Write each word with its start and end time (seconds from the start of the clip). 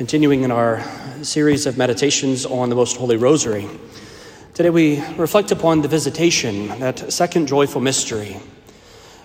continuing 0.00 0.44
in 0.44 0.50
our 0.50 0.82
series 1.22 1.66
of 1.66 1.76
meditations 1.76 2.46
on 2.46 2.70
the 2.70 2.74
Most 2.74 2.96
Holy 2.96 3.18
Rosary. 3.18 3.68
Today 4.54 4.70
we 4.70 5.04
reflect 5.18 5.52
upon 5.52 5.82
the 5.82 5.88
visitation, 5.88 6.68
that 6.80 7.12
second 7.12 7.48
joyful 7.48 7.82
mystery. 7.82 8.38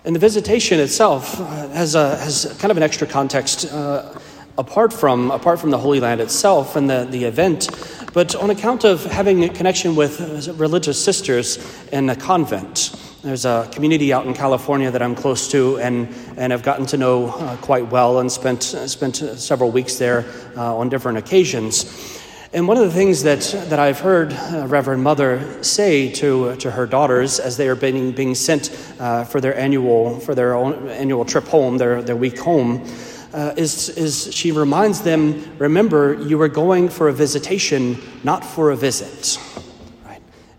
And 0.04 0.14
the 0.14 0.20
visitation 0.20 0.82
itself 0.82 1.36
has, 1.36 1.96
a, 1.96 2.18
has 2.18 2.54
kind 2.60 2.72
of 2.72 2.76
an 2.76 2.84
extra 2.84 3.08
context 3.08 3.72
uh, 3.72 4.20
apart, 4.58 4.92
from, 4.92 5.32
apart 5.32 5.62
from 5.62 5.70
the 5.70 5.78
Holy 5.78 6.02
Land 6.02 6.20
itself 6.20 6.76
and 6.76 6.90
the, 6.90 7.08
the 7.10 7.24
event, 7.24 7.70
but 8.16 8.34
on 8.34 8.50
account 8.50 8.86
of 8.86 9.04
having 9.04 9.44
a 9.44 9.50
connection 9.50 9.94
with 9.94 10.48
religious 10.58 11.04
sisters 11.04 11.60
in 11.92 12.10
a 12.10 12.16
convent. 12.16 12.96
There's 13.22 13.44
a 13.44 13.70
community 13.74 14.14
out 14.14 14.26
in 14.26 14.34
California 14.34 14.90
that 14.90 15.02
I'm 15.02 15.16
close 15.16 15.52
to 15.52 15.78
and, 15.80 16.08
and 16.38 16.54
have 16.54 16.64
gotten 16.64 16.86
to 16.88 16.98
know 16.98 17.28
uh, 17.28 17.58
quite 17.58 17.92
well 17.92 18.22
and 18.22 18.32
spent, 18.32 18.64
spent 18.64 19.18
several 19.18 19.70
weeks 19.70 19.98
there 19.98 20.24
uh, 20.56 20.78
on 20.78 20.88
different 20.88 21.18
occasions. 21.18 22.22
And 22.54 22.70
one 22.70 22.78
of 22.78 22.86
the 22.86 22.94
things 22.94 23.24
that, 23.24 23.42
that 23.68 23.80
I've 23.80 24.00
heard 24.00 24.32
uh, 24.32 24.66
Reverend 24.66 25.04
Mother 25.04 25.62
say 25.62 26.10
to, 26.14 26.56
to 26.56 26.72
her 26.72 26.86
daughters 26.86 27.42
as 27.42 27.58
they 27.58 27.68
are 27.68 27.76
being, 27.76 28.14
being 28.14 28.34
sent 28.34 28.72
uh, 28.98 29.26
for 29.26 29.42
their 29.42 29.58
annual, 29.58 30.22
for 30.22 30.34
their 30.34 30.56
annual 30.56 31.26
trip 31.26 31.48
home, 31.48 31.78
their, 31.78 32.02
their 32.02 32.16
week 32.16 32.40
home, 32.40 32.88
uh, 33.36 33.54
is, 33.58 33.90
is 33.90 34.34
she 34.34 34.52
reminds 34.54 35.02
them 35.02 35.58
remember, 35.58 36.14
you 36.24 36.42
are 36.42 36.48
going 36.48 36.88
for 36.88 37.10
a 37.10 37.14
visitation, 37.14 38.02
not 38.24 38.46
for 38.46 38.72
a 38.72 38.76
visit. 38.76 39.38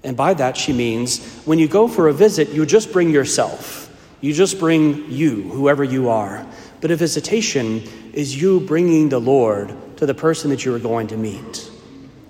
And 0.05 0.17
by 0.17 0.35
that, 0.35 0.57
she 0.57 0.73
means 0.73 1.25
when 1.47 1.59
you 1.59 1.67
go 1.67 1.89
for 1.89 2.07
a 2.07 2.13
visit, 2.13 2.51
you 2.51 2.65
just 2.65 2.93
bring 2.93 3.11
yourself. 3.11 3.83
You 4.21 4.33
just 4.33 4.61
bring 4.61 5.11
you, 5.11 5.43
whoever 5.43 5.83
you 5.83 6.11
are. 6.11 6.47
But 6.81 6.91
a 6.91 6.97
visitation 6.97 7.83
is 8.13 8.41
you 8.41 8.61
bringing 8.61 9.09
the 9.09 9.19
Lord 9.19 9.75
to 9.97 10.07
the 10.07 10.15
person 10.15 10.51
that 10.51 10.65
you 10.65 10.75
are 10.75 10.79
going 10.79 11.09
to 11.09 11.17
meet. 11.17 11.71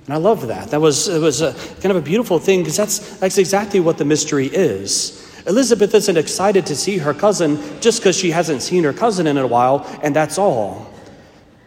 And 0.07 0.15
I 0.15 0.19
love 0.19 0.47
that. 0.47 0.71
That 0.71 0.81
was, 0.81 1.09
it 1.09 1.21
was 1.21 1.43
a, 1.43 1.53
kind 1.81 1.87
of 1.87 1.97
a 1.97 2.01
beautiful 2.01 2.39
thing 2.39 2.61
because 2.61 2.77
that's, 2.77 3.19
that's 3.19 3.39
exactly 3.39 3.81
what 3.81 3.99
the 3.99 4.05
mystery 4.05 4.47
is. 4.47 5.26
Elizabeth 5.47 5.95
isn't 5.95 6.17
excited 6.17 6.67
to 6.67 6.75
see 6.75 6.99
her 6.99 7.15
cousin 7.15 7.59
just 7.81 8.01
because 8.01 8.17
she 8.17 8.33
hasn't 8.33 8.63
seen 8.63 8.83
her 8.85 8.93
cousin 8.93 9.27
in 9.27 9.39
a 9.39 9.47
while, 9.47 9.87
and 10.03 10.15
that's 10.15 10.39
all. 10.39 10.93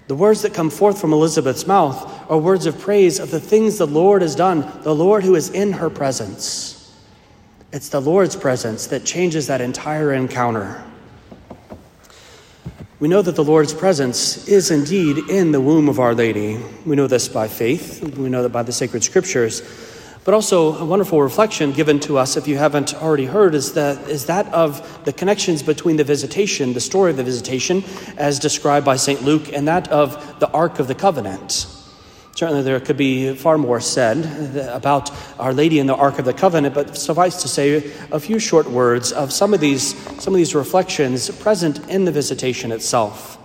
The 0.08 0.16
words 0.16 0.42
that 0.42 0.54
come 0.54 0.70
forth 0.70 1.00
from 1.00 1.14
Elizabeth's 1.14 1.68
mouth 1.68 2.30
are 2.30 2.38
words 2.38 2.66
of 2.66 2.80
praise 2.80 3.20
of 3.20 3.32
the 3.32 3.40
things 3.40 3.78
the 3.78 3.88
Lord 3.88 4.22
has 4.22 4.36
done, 4.36 4.70
the 4.82 4.94
Lord 4.94 5.24
who 5.24 5.36
is 5.36 5.50
in 5.50 5.72
her 5.74 5.90
presence. 5.90 6.76
It's 7.72 7.90
the 7.90 8.02
Lord's 8.02 8.36
presence 8.36 8.88
that 8.88 9.06
changes 9.06 9.48
that 9.48 9.62
entire 9.62 10.14
encounter. 10.14 10.84
We 13.00 13.08
know 13.08 13.22
that 13.22 13.36
the 13.36 13.44
Lord's 13.44 13.74
presence 13.74 14.48
is 14.50 14.72
indeed 14.72 15.30
in 15.30 15.54
the 15.54 15.62
womb 15.62 15.88
of 15.88 16.00
Our 16.00 16.14
Lady. 16.14 16.60
We 16.86 16.98
know 16.98 17.08
this 17.08 17.30
by 17.30 17.48
faith, 17.48 18.04
we 18.18 18.28
know 18.28 18.44
that 18.44 18.50
by 18.50 18.64
the 18.64 18.74
sacred 18.74 19.04
scriptures. 19.04 19.62
But 20.25 20.34
also, 20.34 20.78
a 20.78 20.86
wonderful 20.86 21.22
reflection 21.22 21.72
given 21.72 22.00
to 22.02 22.17
us, 22.17 22.36
if 22.36 22.48
you 22.48 22.58
haven't 22.58 22.94
already 22.94 23.25
heard, 23.25 23.56
is 23.56 23.73
that, 23.73 24.09
is 24.09 24.26
that 24.26 24.48
of 24.53 25.03
the 25.06 25.14
connections 25.14 25.64
between 25.64 25.95
the 25.95 26.03
visitation, 26.03 26.73
the 26.73 26.81
story 26.81 27.11
of 27.11 27.17
the 27.17 27.23
visitation, 27.23 27.84
as 28.17 28.38
described 28.38 28.86
by 28.86 28.98
St. 28.98 29.23
Luke, 29.23 29.52
and 29.53 29.67
that 29.67 29.88
of 29.88 30.39
the 30.39 30.50
Ark 30.52 30.80
of 30.80 30.88
the 30.88 30.95
Covenant. 30.95 31.67
Certainly, 32.36 32.64
there 32.64 32.80
could 32.80 32.95
be 32.98 33.34
far 33.34 33.58
more 33.58 33.81
said 33.81 34.56
about 34.67 35.11
Our 35.39 35.53
Lady 35.53 35.80
and 35.80 35.89
the 35.89 35.95
Ark 35.95 36.20
of 36.20 36.26
the 36.26 36.33
Covenant, 36.33 36.76
but 36.76 36.95
suffice 36.95 37.42
to 37.42 37.48
say 37.48 37.92
a 38.11 38.20
few 38.20 38.39
short 38.39 38.70
words 38.70 39.11
of 39.11 39.33
some 39.33 39.54
of 39.54 39.59
these, 39.59 39.95
some 40.22 40.33
of 40.33 40.38
these 40.38 40.54
reflections 40.54 41.30
present 41.30 41.89
in 41.89 42.06
the 42.06 42.11
visitation 42.11 42.72
itself. 42.72 43.38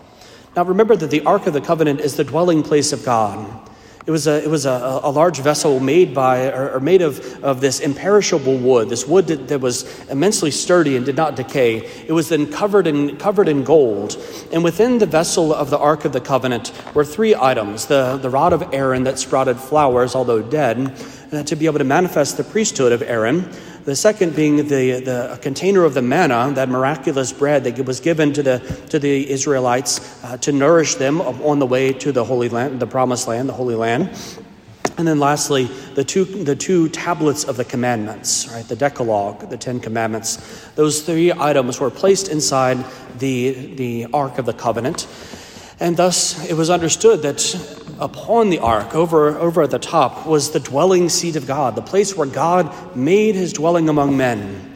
Now, 0.55 0.65
remember 0.65 0.97
that 0.97 1.11
the 1.11 1.23
Ark 1.25 1.47
of 1.47 1.55
the 1.55 1.61
Covenant 1.61 2.01
is 2.01 2.17
the 2.17 2.25
dwelling 2.25 2.63
place 2.63 2.93
of 2.93 3.05
God. 3.05 3.69
It 4.07 4.11
was 4.11 4.27
a, 4.27 4.45
it 4.45 4.51
was 4.51 4.67
a, 4.67 5.01
a 5.03 5.11
large 5.11 5.39
vessel 5.39 5.81
made 5.81 6.15
by 6.15 6.51
or, 6.51 6.73
or, 6.73 6.81
made 6.81 7.01
of, 7.01 7.43
of 7.43 7.63
this 7.63 7.81
imperishable 7.81 8.59
wood, 8.59 8.91
this 8.91 9.07
wood 9.07 9.29
that, 9.29 9.49
that, 9.49 9.63
was 9.63 9.87
immensely 10.11 10.51
sturdy 10.51 10.97
and 10.97 11.07
did 11.07 11.17
not 11.17 11.37
decay. 11.37 11.87
It 12.07 12.13
was 12.13 12.29
then 12.29 12.53
covered 12.53 12.87
in, 12.87 13.17
covered 13.17 13.49
in 13.49 13.65
gold. 13.65 14.23
And 14.53 14.63
within 14.63 14.99
the 14.99 15.07
vessel 15.07 15.55
of 15.55 15.71
the 15.71 15.79
Ark 15.79 16.05
of 16.05 16.13
the 16.13 16.21
Covenant 16.21 16.71
were 16.95 17.05
three 17.05 17.35
items 17.35 17.87
the, 17.87 18.19
the 18.19 18.29
rod 18.29 18.53
of 18.53 18.75
Aaron 18.75 19.05
that 19.05 19.19
sprouted 19.19 19.57
flowers, 19.57 20.15
although 20.15 20.43
dead, 20.43 20.95
to 21.47 21.57
be 21.57 21.65
able 21.65 21.79
to 21.79 21.85
manifest 21.85 22.37
the 22.37 22.45
priesthood 22.45 22.93
of 22.93 23.01
Aaron. 23.01 23.51
The 23.85 23.95
second 23.95 24.35
being 24.35 24.57
the, 24.57 25.01
the 25.01 25.39
container 25.43 25.85
of 25.85 25.93
the 25.93 26.01
manna, 26.01 26.51
that 26.55 26.71
miraculous 26.71 27.33
bread 27.33 27.65
that 27.65 27.85
was 27.85 28.01
given 28.01 28.33
to 28.33 28.43
the, 28.43 28.59
to 28.89 28.99
the 28.99 29.31
Israelites 29.31 30.25
uh, 30.25 30.39
to 30.39 30.53
nourish 30.53 30.95
them 30.95 31.21
on 31.21 31.59
the 31.59 31.67
way 31.67 31.93
to 31.93 32.11
the 32.11 32.25
Holy 32.25 32.49
Land, 32.49 32.81
the 32.81 32.87
Promised 32.87 33.29
Land, 33.29 33.49
the 33.49 33.53
Holy 33.53 33.75
Land. 33.75 34.11
And 34.97 35.07
then 35.07 35.19
lastly, 35.19 35.65
the 35.95 36.05
two, 36.05 36.25
the 36.25 36.57
two 36.57 36.89
tablets 36.89 37.45
of 37.45 37.57
the 37.59 37.65
commandments, 37.65 38.49
right? 38.49 38.67
The 38.67 38.77
Decalogue, 38.77 39.51
the 39.51 39.59
Ten 39.59 39.81
Commandments. 39.81 40.67
Those 40.77 41.03
three 41.03 41.33
items 41.33 41.79
were 41.79 41.91
placed 41.91 42.29
inside 42.29 42.83
the, 43.19 43.75
the 43.75 44.07
Ark 44.15 44.39
of 44.39 44.47
the 44.47 44.55
Covenant. 44.55 45.07
And 45.81 45.97
thus 45.97 46.49
it 46.49 46.55
was 46.55 46.71
understood 46.71 47.23
that 47.23 47.55
upon 47.99 48.51
the 48.51 48.59
ark, 48.59 48.95
over, 48.95 49.37
over 49.37 49.63
at 49.63 49.71
the 49.71 49.79
top, 49.79 50.27
was 50.27 50.51
the 50.51 50.61
dwelling 50.61 51.09
seat 51.09 51.37
of 51.37 51.47
God, 51.47 51.75
the 51.75 51.83
place 51.83 52.17
where 52.17 52.27
God 52.27 52.97
made 52.97 53.35
his 53.35 53.53
dwelling 53.53 53.89
among 53.89 54.17
men. 54.17 54.75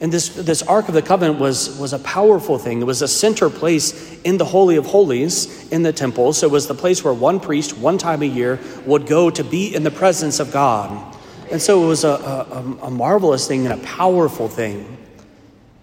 And 0.00 0.10
this, 0.10 0.30
this 0.30 0.62
Ark 0.62 0.88
of 0.88 0.94
the 0.94 1.02
Covenant 1.02 1.38
was, 1.38 1.78
was 1.78 1.92
a 1.92 1.98
powerful 1.98 2.58
thing. 2.58 2.80
It 2.80 2.84
was 2.84 3.02
a 3.02 3.08
center 3.08 3.50
place 3.50 4.18
in 4.22 4.38
the 4.38 4.46
Holy 4.46 4.76
of 4.76 4.86
Holies 4.86 5.70
in 5.70 5.82
the 5.82 5.92
temple. 5.92 6.32
So 6.32 6.46
it 6.46 6.52
was 6.52 6.66
the 6.66 6.74
place 6.74 7.04
where 7.04 7.12
one 7.12 7.38
priest, 7.38 7.76
one 7.76 7.98
time 7.98 8.22
a 8.22 8.26
year, 8.26 8.58
would 8.86 9.06
go 9.06 9.28
to 9.28 9.44
be 9.44 9.74
in 9.74 9.82
the 9.82 9.90
presence 9.90 10.40
of 10.40 10.52
God. 10.52 11.16
And 11.50 11.60
so 11.60 11.84
it 11.84 11.86
was 11.86 12.04
a, 12.04 12.08
a, 12.08 12.86
a 12.86 12.90
marvelous 12.90 13.46
thing 13.46 13.66
and 13.66 13.78
a 13.78 13.84
powerful 13.84 14.48
thing. 14.48 14.96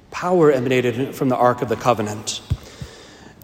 Power 0.09 0.51
emanated 0.51 1.13
from 1.13 1.29
the 1.29 1.35
Ark 1.35 1.61
of 1.61 1.69
the 1.69 1.75
Covenant. 1.75 2.41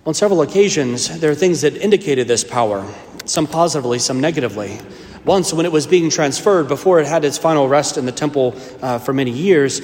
On 0.05 0.13
several 0.13 0.41
occasions, 0.41 1.21
there 1.21 1.31
are 1.31 1.35
things 1.35 1.61
that 1.61 1.77
indicated 1.77 2.27
this 2.27 2.43
power 2.43 2.85
some 3.23 3.47
positively, 3.47 3.99
some 3.99 4.19
negatively. 4.19 4.77
Once, 5.23 5.53
when 5.53 5.65
it 5.65 5.71
was 5.71 5.87
being 5.87 6.09
transferred, 6.09 6.67
before 6.67 6.99
it 6.99 7.07
had 7.07 7.23
its 7.23 7.37
final 7.37 7.69
rest 7.69 7.97
in 7.97 8.05
the 8.05 8.11
temple 8.11 8.53
uh, 8.81 8.99
for 8.99 9.13
many 9.13 9.31
years, 9.31 9.79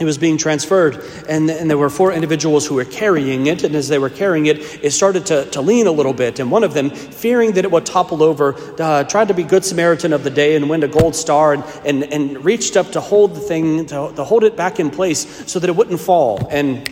it 0.00 0.06
was 0.06 0.16
being 0.16 0.38
transferred, 0.38 1.04
and, 1.28 1.50
and 1.50 1.68
there 1.68 1.76
were 1.76 1.90
four 1.90 2.10
individuals 2.10 2.66
who 2.66 2.76
were 2.76 2.86
carrying 2.86 3.46
it. 3.46 3.64
And 3.64 3.74
as 3.74 3.86
they 3.86 3.98
were 3.98 4.08
carrying 4.08 4.46
it, 4.46 4.82
it 4.82 4.92
started 4.92 5.26
to, 5.26 5.44
to 5.50 5.60
lean 5.60 5.86
a 5.86 5.92
little 5.92 6.14
bit. 6.14 6.40
And 6.40 6.50
one 6.50 6.64
of 6.64 6.72
them, 6.72 6.88
fearing 6.88 7.52
that 7.52 7.66
it 7.66 7.70
would 7.70 7.84
topple 7.84 8.22
over, 8.22 8.54
uh, 8.80 9.04
tried 9.04 9.28
to 9.28 9.34
be 9.34 9.42
Good 9.42 9.64
Samaritan 9.64 10.14
of 10.14 10.24
the 10.24 10.30
day 10.30 10.56
and 10.56 10.70
win 10.70 10.82
a 10.84 10.88
gold 10.88 11.14
star 11.14 11.52
and, 11.52 11.62
and, 11.84 12.02
and 12.04 12.42
reached 12.46 12.78
up 12.78 12.92
to 12.92 13.00
hold 13.00 13.34
the 13.34 13.40
thing, 13.40 13.84
to, 13.86 14.10
to 14.16 14.24
hold 14.24 14.42
it 14.42 14.56
back 14.56 14.80
in 14.80 14.90
place 14.90 15.50
so 15.52 15.58
that 15.58 15.68
it 15.68 15.76
wouldn't 15.76 16.00
fall. 16.00 16.48
And 16.50 16.90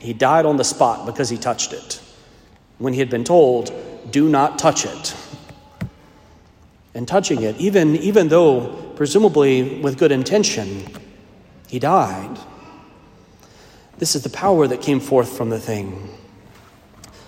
he 0.00 0.12
died 0.12 0.46
on 0.46 0.56
the 0.56 0.64
spot 0.64 1.06
because 1.06 1.28
he 1.28 1.36
touched 1.36 1.72
it 1.72 2.00
when 2.78 2.92
he 2.92 2.98
had 2.98 3.10
been 3.10 3.24
told 3.24 3.72
do 4.10 4.28
not 4.28 4.58
touch 4.58 4.84
it. 4.84 5.14
And 6.94 7.06
touching 7.06 7.42
it, 7.42 7.56
even, 7.58 7.96
even 7.96 8.28
though 8.28 8.92
presumably 8.96 9.80
with 9.80 9.98
good 9.98 10.10
intention, 10.10 10.86
he 11.68 11.78
died. 11.78 12.36
This 13.98 14.16
is 14.16 14.22
the 14.22 14.30
power 14.30 14.66
that 14.66 14.80
came 14.80 14.98
forth 14.98 15.36
from 15.36 15.50
the 15.50 15.60
thing. 15.60 16.08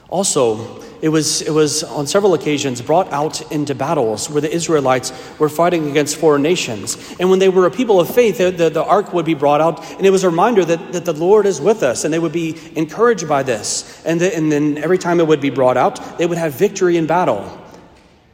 Also, 0.08 0.82
it 1.02 1.08
was, 1.08 1.42
it 1.42 1.50
was 1.50 1.82
on 1.82 2.06
several 2.06 2.32
occasions 2.32 2.80
brought 2.80 3.12
out 3.12 3.50
into 3.50 3.74
battles 3.74 4.30
where 4.30 4.40
the 4.40 4.54
Israelites 4.54 5.12
were 5.36 5.48
fighting 5.48 5.90
against 5.90 6.16
foreign 6.16 6.42
nations. 6.42 6.96
And 7.18 7.28
when 7.28 7.40
they 7.40 7.48
were 7.48 7.66
a 7.66 7.72
people 7.72 7.98
of 7.98 8.08
faith, 8.08 8.38
the, 8.38 8.52
the, 8.52 8.70
the, 8.70 8.84
ark 8.84 9.12
would 9.12 9.26
be 9.26 9.34
brought 9.34 9.60
out, 9.60 9.84
and 9.94 10.06
it 10.06 10.10
was 10.10 10.22
a 10.22 10.30
reminder 10.30 10.64
that, 10.64 10.92
that 10.92 11.04
the 11.04 11.12
Lord 11.12 11.44
is 11.44 11.60
with 11.60 11.82
us, 11.82 12.04
and 12.04 12.14
they 12.14 12.20
would 12.20 12.32
be 12.32 12.56
encouraged 12.76 13.28
by 13.28 13.42
this. 13.42 14.00
And, 14.06 14.20
the, 14.20 14.34
and 14.34 14.52
then 14.52 14.78
every 14.78 14.96
time 14.96 15.18
it 15.18 15.26
would 15.26 15.40
be 15.40 15.50
brought 15.50 15.76
out, 15.76 16.18
they 16.18 16.26
would 16.26 16.38
have 16.38 16.54
victory 16.54 16.96
in 16.96 17.08
battle. 17.08 17.60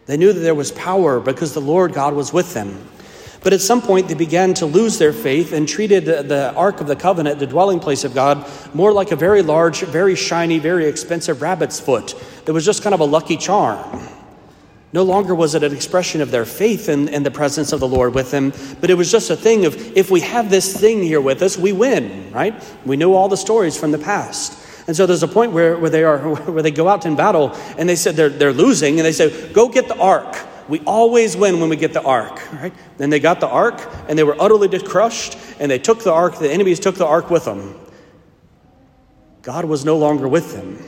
They 0.04 0.18
knew 0.18 0.34
that 0.34 0.40
there 0.40 0.54
was 0.54 0.70
power 0.72 1.20
because 1.20 1.54
the 1.54 1.62
Lord 1.62 1.94
God 1.94 2.12
was 2.12 2.34
with 2.34 2.52
them. 2.52 2.86
But 3.42 3.52
at 3.52 3.60
some 3.60 3.80
point, 3.80 4.08
they 4.08 4.14
began 4.14 4.54
to 4.54 4.66
lose 4.66 4.98
their 4.98 5.12
faith 5.12 5.52
and 5.52 5.68
treated 5.68 6.04
the 6.06 6.52
Ark 6.54 6.80
of 6.80 6.86
the 6.86 6.96
Covenant, 6.96 7.38
the 7.38 7.46
dwelling 7.46 7.78
place 7.78 8.04
of 8.04 8.14
God, 8.14 8.50
more 8.74 8.92
like 8.92 9.12
a 9.12 9.16
very 9.16 9.42
large, 9.42 9.82
very 9.82 10.16
shiny, 10.16 10.58
very 10.58 10.86
expensive 10.86 11.40
rabbit's 11.40 11.78
foot 11.78 12.14
that 12.44 12.52
was 12.52 12.64
just 12.64 12.82
kind 12.82 12.94
of 12.94 13.00
a 13.00 13.04
lucky 13.04 13.36
charm. 13.36 14.08
No 14.92 15.02
longer 15.02 15.34
was 15.34 15.54
it 15.54 15.62
an 15.62 15.74
expression 15.74 16.20
of 16.20 16.30
their 16.30 16.46
faith 16.46 16.88
in, 16.88 17.08
in 17.08 17.22
the 17.22 17.30
presence 17.30 17.72
of 17.72 17.80
the 17.80 17.88
Lord 17.88 18.14
with 18.14 18.30
them, 18.30 18.52
but 18.80 18.88
it 18.88 18.94
was 18.94 19.12
just 19.12 19.28
a 19.28 19.36
thing 19.36 19.66
of 19.66 19.76
if 19.96 20.10
we 20.10 20.20
have 20.20 20.48
this 20.48 20.74
thing 20.78 21.02
here 21.02 21.20
with 21.20 21.42
us, 21.42 21.58
we 21.58 21.72
win, 21.72 22.32
right? 22.32 22.54
We 22.86 22.96
know 22.96 23.14
all 23.14 23.28
the 23.28 23.36
stories 23.36 23.78
from 23.78 23.92
the 23.92 23.98
past. 23.98 24.64
And 24.88 24.96
so 24.96 25.04
there's 25.04 25.22
a 25.22 25.28
point 25.28 25.52
where, 25.52 25.76
where 25.76 25.90
they 25.90 26.02
are 26.02 26.18
where 26.50 26.62
they 26.62 26.70
go 26.70 26.88
out 26.88 27.04
in 27.04 27.14
battle 27.14 27.54
and 27.76 27.86
they 27.86 27.96
said 27.96 28.16
they're, 28.16 28.30
they're 28.30 28.54
losing 28.54 28.98
and 28.98 29.04
they 29.04 29.12
say, 29.12 29.52
Go 29.52 29.68
get 29.68 29.86
the 29.86 29.98
ark. 29.98 30.34
We 30.68 30.80
always 30.80 31.36
win 31.36 31.60
when 31.60 31.70
we 31.70 31.76
get 31.76 31.92
the 31.92 32.02
ark, 32.02 32.46
right? 32.52 32.74
Then 32.98 33.10
they 33.10 33.20
got 33.20 33.40
the 33.40 33.48
ark 33.48 33.80
and 34.08 34.18
they 34.18 34.24
were 34.24 34.36
utterly 34.40 34.68
crushed 34.78 35.38
and 35.58 35.70
they 35.70 35.78
took 35.78 36.02
the 36.04 36.12
ark, 36.12 36.38
the 36.38 36.52
enemies 36.52 36.78
took 36.78 36.96
the 36.96 37.06
ark 37.06 37.30
with 37.30 37.44
them. 37.44 37.74
God 39.42 39.64
was 39.64 39.84
no 39.84 39.96
longer 39.96 40.28
with 40.28 40.52
them. 40.52 40.78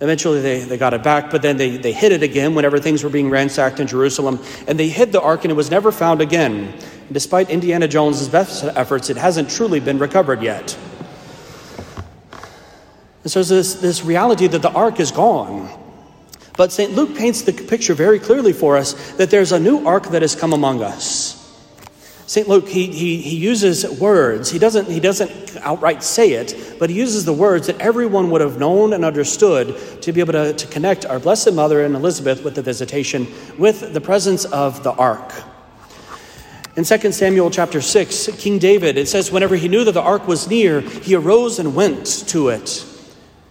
Eventually, 0.00 0.40
they, 0.40 0.60
they 0.60 0.78
got 0.78 0.94
it 0.94 1.02
back, 1.02 1.30
but 1.30 1.42
then 1.42 1.58
they, 1.58 1.76
they 1.76 1.92
hid 1.92 2.12
it 2.12 2.22
again 2.22 2.54
whenever 2.54 2.78
things 2.78 3.04
were 3.04 3.10
being 3.10 3.28
ransacked 3.28 3.80
in 3.80 3.86
Jerusalem. 3.86 4.40
And 4.66 4.78
they 4.78 4.88
hid 4.88 5.12
the 5.12 5.20
ark, 5.20 5.44
and 5.44 5.50
it 5.50 5.54
was 5.54 5.70
never 5.70 5.92
found 5.92 6.22
again. 6.22 6.72
And 6.72 7.12
despite 7.12 7.50
Indiana 7.50 7.86
Jones's 7.86 8.26
best 8.28 8.64
efforts, 8.64 9.10
it 9.10 9.18
hasn't 9.18 9.50
truly 9.50 9.78
been 9.78 9.98
recovered 9.98 10.42
yet. 10.42 10.78
And 13.22 13.30
so 13.30 13.40
there's 13.42 13.50
this, 13.50 13.74
this 13.74 14.02
reality 14.02 14.46
that 14.46 14.62
the 14.62 14.70
ark 14.70 15.00
is 15.00 15.10
gone. 15.10 15.68
But 16.60 16.72
St. 16.72 16.92
Luke 16.92 17.16
paints 17.16 17.40
the 17.40 17.54
picture 17.54 17.94
very 17.94 18.18
clearly 18.18 18.52
for 18.52 18.76
us 18.76 18.92
that 19.12 19.30
there's 19.30 19.52
a 19.52 19.58
new 19.58 19.86
ark 19.86 20.08
that 20.08 20.20
has 20.20 20.36
come 20.36 20.52
among 20.52 20.82
us. 20.82 21.38
St. 22.26 22.46
Luke, 22.48 22.68
he, 22.68 22.88
he, 22.88 23.22
he 23.22 23.36
uses 23.36 23.88
words. 23.98 24.50
He 24.50 24.58
doesn't, 24.58 24.86
he 24.86 25.00
doesn't 25.00 25.56
outright 25.62 26.02
say 26.02 26.32
it, 26.32 26.76
but 26.78 26.90
he 26.90 26.96
uses 26.96 27.24
the 27.24 27.32
words 27.32 27.68
that 27.68 27.80
everyone 27.80 28.30
would 28.30 28.42
have 28.42 28.58
known 28.58 28.92
and 28.92 29.06
understood 29.06 29.74
to 30.02 30.12
be 30.12 30.20
able 30.20 30.34
to, 30.34 30.52
to 30.52 30.66
connect 30.66 31.06
our 31.06 31.18
Blessed 31.18 31.54
Mother 31.54 31.82
and 31.82 31.94
Elizabeth 31.94 32.44
with 32.44 32.56
the 32.56 32.62
visitation, 32.62 33.26
with 33.56 33.94
the 33.94 34.00
presence 34.02 34.44
of 34.44 34.82
the 34.82 34.92
ark. 34.92 35.32
In 36.76 36.84
2 36.84 37.12
Samuel 37.12 37.50
chapter 37.50 37.80
6, 37.80 38.36
King 38.36 38.58
David, 38.58 38.98
it 38.98 39.08
says, 39.08 39.32
whenever 39.32 39.56
he 39.56 39.68
knew 39.68 39.84
that 39.84 39.92
the 39.92 40.02
ark 40.02 40.28
was 40.28 40.46
near, 40.46 40.82
he 40.82 41.14
arose 41.14 41.58
and 41.58 41.74
went 41.74 42.04
to 42.28 42.50
it. 42.50 42.84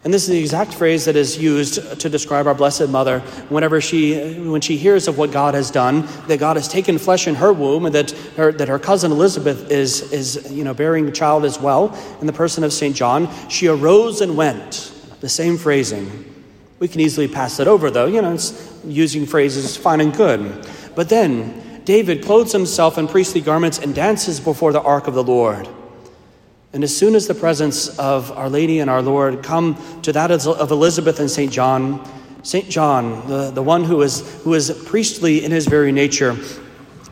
And 0.04 0.14
this 0.14 0.24
is 0.24 0.30
the 0.30 0.40
exact 0.40 0.74
phrase 0.74 1.04
that 1.06 1.18
is 1.18 1.38
used 1.38 2.00
to 2.00 2.10
describe 2.10 2.48
our 2.48 2.56
Blessed 2.56 2.88
Mother 2.88 3.20
whenever 3.50 3.82
she, 3.82 4.34
when 4.40 4.62
she 4.62 4.78
hears 4.78 5.10
of 5.10 5.18
what 5.18 5.32
God 5.32 5.56
has 5.56 5.70
done, 5.70 6.08
that 6.28 6.40
God 6.40 6.56
has 6.56 6.70
taken 6.70 6.98
flesh 6.98 7.28
in 7.28 7.36
her 7.36 7.52
womb, 7.52 7.86
and 7.86 7.94
that 7.94 8.12
her, 8.38 8.54
that 8.54 8.70
her 8.70 8.80
cousin 8.80 9.12
Elizabeth 9.12 9.70
is, 9.70 10.14
is 10.14 10.50
you 10.52 10.64
know, 10.64 10.74
bearing 10.74 11.08
a 11.10 11.12
child 11.12 11.44
as 11.44 11.60
well 11.60 11.98
in 12.22 12.28
the 12.28 12.34
person 12.34 12.64
of 12.64 12.72
St. 12.72 12.96
John. 12.96 13.28
She 13.50 13.68
arose 13.68 14.22
and 14.22 14.38
went. 14.38 14.94
The 15.20 15.28
same 15.28 15.58
phrasing. 15.58 16.34
We 16.80 16.88
can 16.88 17.02
easily 17.02 17.28
pass 17.28 17.60
it 17.60 17.68
over, 17.68 17.92
though. 17.92 18.06
You 18.06 18.22
know, 18.22 18.34
it's 18.34 18.74
using 18.86 19.26
phrases 19.26 19.76
fine 19.76 20.00
and 20.00 20.16
good. 20.16 20.66
But 20.96 21.10
then 21.10 21.82
David 21.84 22.24
clothes 22.24 22.54
himself 22.54 22.98
in 22.98 23.10
priestly 23.10 23.42
garments 23.42 23.80
and 23.80 23.94
dances 23.94 24.40
before 24.40 24.72
the 24.72 24.82
ark 24.82 25.08
of 25.08 25.14
the 25.14 25.24
Lord. 25.24 25.68
And 26.72 26.84
as 26.84 26.96
soon 26.96 27.16
as 27.16 27.28
the 27.28 27.34
presence 27.34 27.98
of 27.98 28.32
Our 28.32 28.50
Lady 28.50 28.80
and 28.80 28.90
our 28.90 29.02
Lord 29.02 29.42
come 29.42 29.76
to 30.04 30.14
that 30.14 30.30
of 30.32 30.72
Elizabeth 30.72 31.20
and 31.20 31.30
St. 31.30 31.52
John, 31.52 32.08
St. 32.44 32.70
John, 32.70 33.28
the, 33.28 33.50
the 33.50 33.64
one 33.64 33.84
who 33.84 34.02
is, 34.02 34.42
who 34.44 34.54
is 34.54 34.72
priestly 34.86 35.44
in 35.44 35.52
his 35.52 35.66
very 35.66 35.92
nature, 35.92 36.38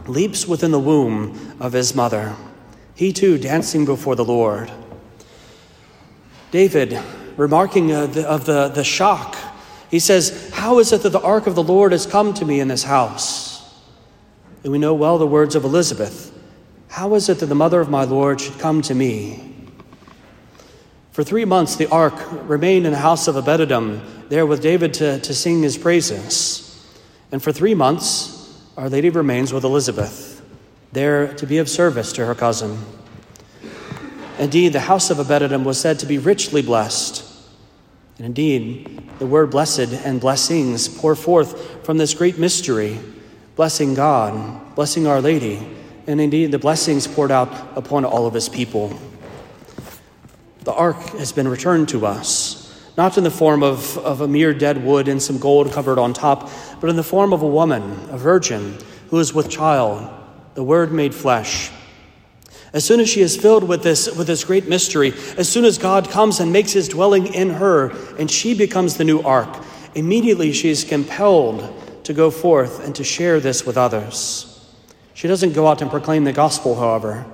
leaps 0.05 0.47
within 0.47 0.71
the 0.71 0.79
womb 0.79 1.57
of 1.59 1.73
his 1.73 1.95
mother, 1.95 2.35
he 2.95 3.11
too 3.11 3.37
dancing 3.37 3.83
before 3.83 4.15
the 4.15 4.23
Lord. 4.23 4.71
David, 6.51 6.99
remarking 7.35 7.91
of 7.91 8.13
the, 8.13 8.27
of 8.27 8.45
the, 8.45 8.69
the 8.69 8.83
shock, 8.83 9.35
he 9.89 9.99
says, 9.99 10.51
How 10.53 10.79
is 10.79 10.93
it 10.93 11.01
that 11.01 11.09
the 11.09 11.21
ark 11.21 11.47
of 11.47 11.55
the 11.55 11.63
Lord 11.63 11.91
has 11.91 12.05
come 12.05 12.33
to 12.35 12.45
me 12.45 12.59
in 12.59 12.67
this 12.67 12.83
house? 12.83 13.75
And 14.63 14.71
we 14.71 14.77
know 14.77 14.93
well 14.93 15.17
the 15.17 15.27
words 15.27 15.55
of 15.55 15.63
Elizabeth. 15.63 16.33
How 16.89 17.15
is 17.15 17.29
it 17.29 17.39
that 17.39 17.45
the 17.45 17.55
mother 17.55 17.79
of 17.79 17.89
my 17.89 18.03
Lord 18.03 18.41
should 18.41 18.57
come 18.59 18.81
to 18.83 18.95
me? 18.95 19.46
For 21.17 21.23
three 21.23 21.45
months, 21.45 21.77
the 21.77 21.89
ark 21.89 22.13
remained 22.47 22.85
in 22.85 22.91
the 22.91 22.99
house 22.99 23.27
of 23.27 23.35
Obed-Edom, 23.35 24.03
there 24.29 24.45
with 24.45 24.61
David 24.61 24.93
to, 24.93 25.19
to 25.19 25.33
sing 25.33 25.63
his 25.63 25.75
praises. 25.75 26.87
And 27.31 27.41
for 27.41 27.51
three 27.51 27.73
months, 27.73 28.61
Our 28.77 28.87
Lady 28.87 29.09
remains 29.09 29.51
with 29.51 29.63
Elizabeth, 29.63 30.43
there 30.91 31.33
to 31.33 31.47
be 31.47 31.57
of 31.57 31.69
service 31.69 32.13
to 32.13 32.25
her 32.27 32.35
cousin. 32.35 32.77
Indeed, 34.37 34.73
the 34.73 34.81
house 34.81 35.09
of 35.09 35.19
Obed-Edom 35.19 35.63
was 35.63 35.79
said 35.81 35.97
to 36.01 36.05
be 36.05 36.19
richly 36.19 36.61
blessed. 36.61 37.25
And 38.19 38.27
indeed, 38.27 39.01
the 39.17 39.25
word 39.25 39.49
blessed 39.49 39.91
and 40.05 40.21
blessings 40.21 40.87
pour 40.87 41.15
forth 41.15 41.83
from 41.83 41.97
this 41.97 42.13
great 42.13 42.37
mystery, 42.37 42.99
blessing 43.55 43.95
God, 43.95 44.75
blessing 44.75 45.07
Our 45.07 45.21
Lady, 45.21 45.67
and 46.05 46.21
indeed 46.21 46.51
the 46.51 46.59
blessings 46.59 47.07
poured 47.07 47.31
out 47.31 47.75
upon 47.75 48.05
all 48.05 48.27
of 48.27 48.35
his 48.35 48.49
people. 48.49 48.95
The 50.67 50.73
ark 50.73 50.97
has 51.11 51.31
been 51.31 51.47
returned 51.47 51.87
to 51.89 52.05
us, 52.05 52.77
not 52.97 53.17
in 53.17 53.23
the 53.23 53.31
form 53.31 53.63
of, 53.63 53.97
of 53.99 54.19
a 54.19 54.27
mere 54.27 54.53
dead 54.53 54.83
wood 54.83 55.07
and 55.07 55.23
some 55.23 55.37
gold 55.37 55.71
covered 55.71 55.97
on 55.97 56.11
top, 56.11 56.49
but 56.81 56.89
in 56.89 56.97
the 56.97 57.03
form 57.03 57.31
of 57.31 57.41
a 57.41 57.47
woman, 57.47 57.81
a 58.09 58.17
virgin, 58.17 58.77
who 59.09 59.17
is 59.19 59.33
with 59.33 59.49
child, 59.49 60.13
the 60.55 60.63
Word 60.65 60.91
made 60.91 61.15
flesh. 61.15 61.71
As 62.73 62.83
soon 62.83 62.99
as 62.99 63.07
she 63.07 63.21
is 63.21 63.37
filled 63.37 63.63
with 63.63 63.81
this, 63.81 64.13
with 64.13 64.27
this 64.27 64.43
great 64.43 64.67
mystery, 64.67 65.13
as 65.37 65.47
soon 65.47 65.63
as 65.63 65.77
God 65.77 66.09
comes 66.09 66.41
and 66.41 66.51
makes 66.51 66.73
his 66.73 66.89
dwelling 66.89 67.33
in 67.33 67.51
her, 67.51 67.91
and 68.17 68.29
she 68.29 68.53
becomes 68.53 68.97
the 68.97 69.05
new 69.05 69.21
ark, 69.21 69.63
immediately 69.95 70.51
she 70.51 70.67
is 70.67 70.83
compelled 70.83 71.63
to 72.03 72.13
go 72.13 72.29
forth 72.29 72.83
and 72.83 72.93
to 72.95 73.05
share 73.05 73.39
this 73.39 73.65
with 73.65 73.77
others. 73.77 74.69
She 75.13 75.29
doesn't 75.29 75.53
go 75.53 75.65
out 75.65 75.81
and 75.81 75.89
proclaim 75.89 76.25
the 76.25 76.33
gospel, 76.33 76.75
however. 76.75 77.25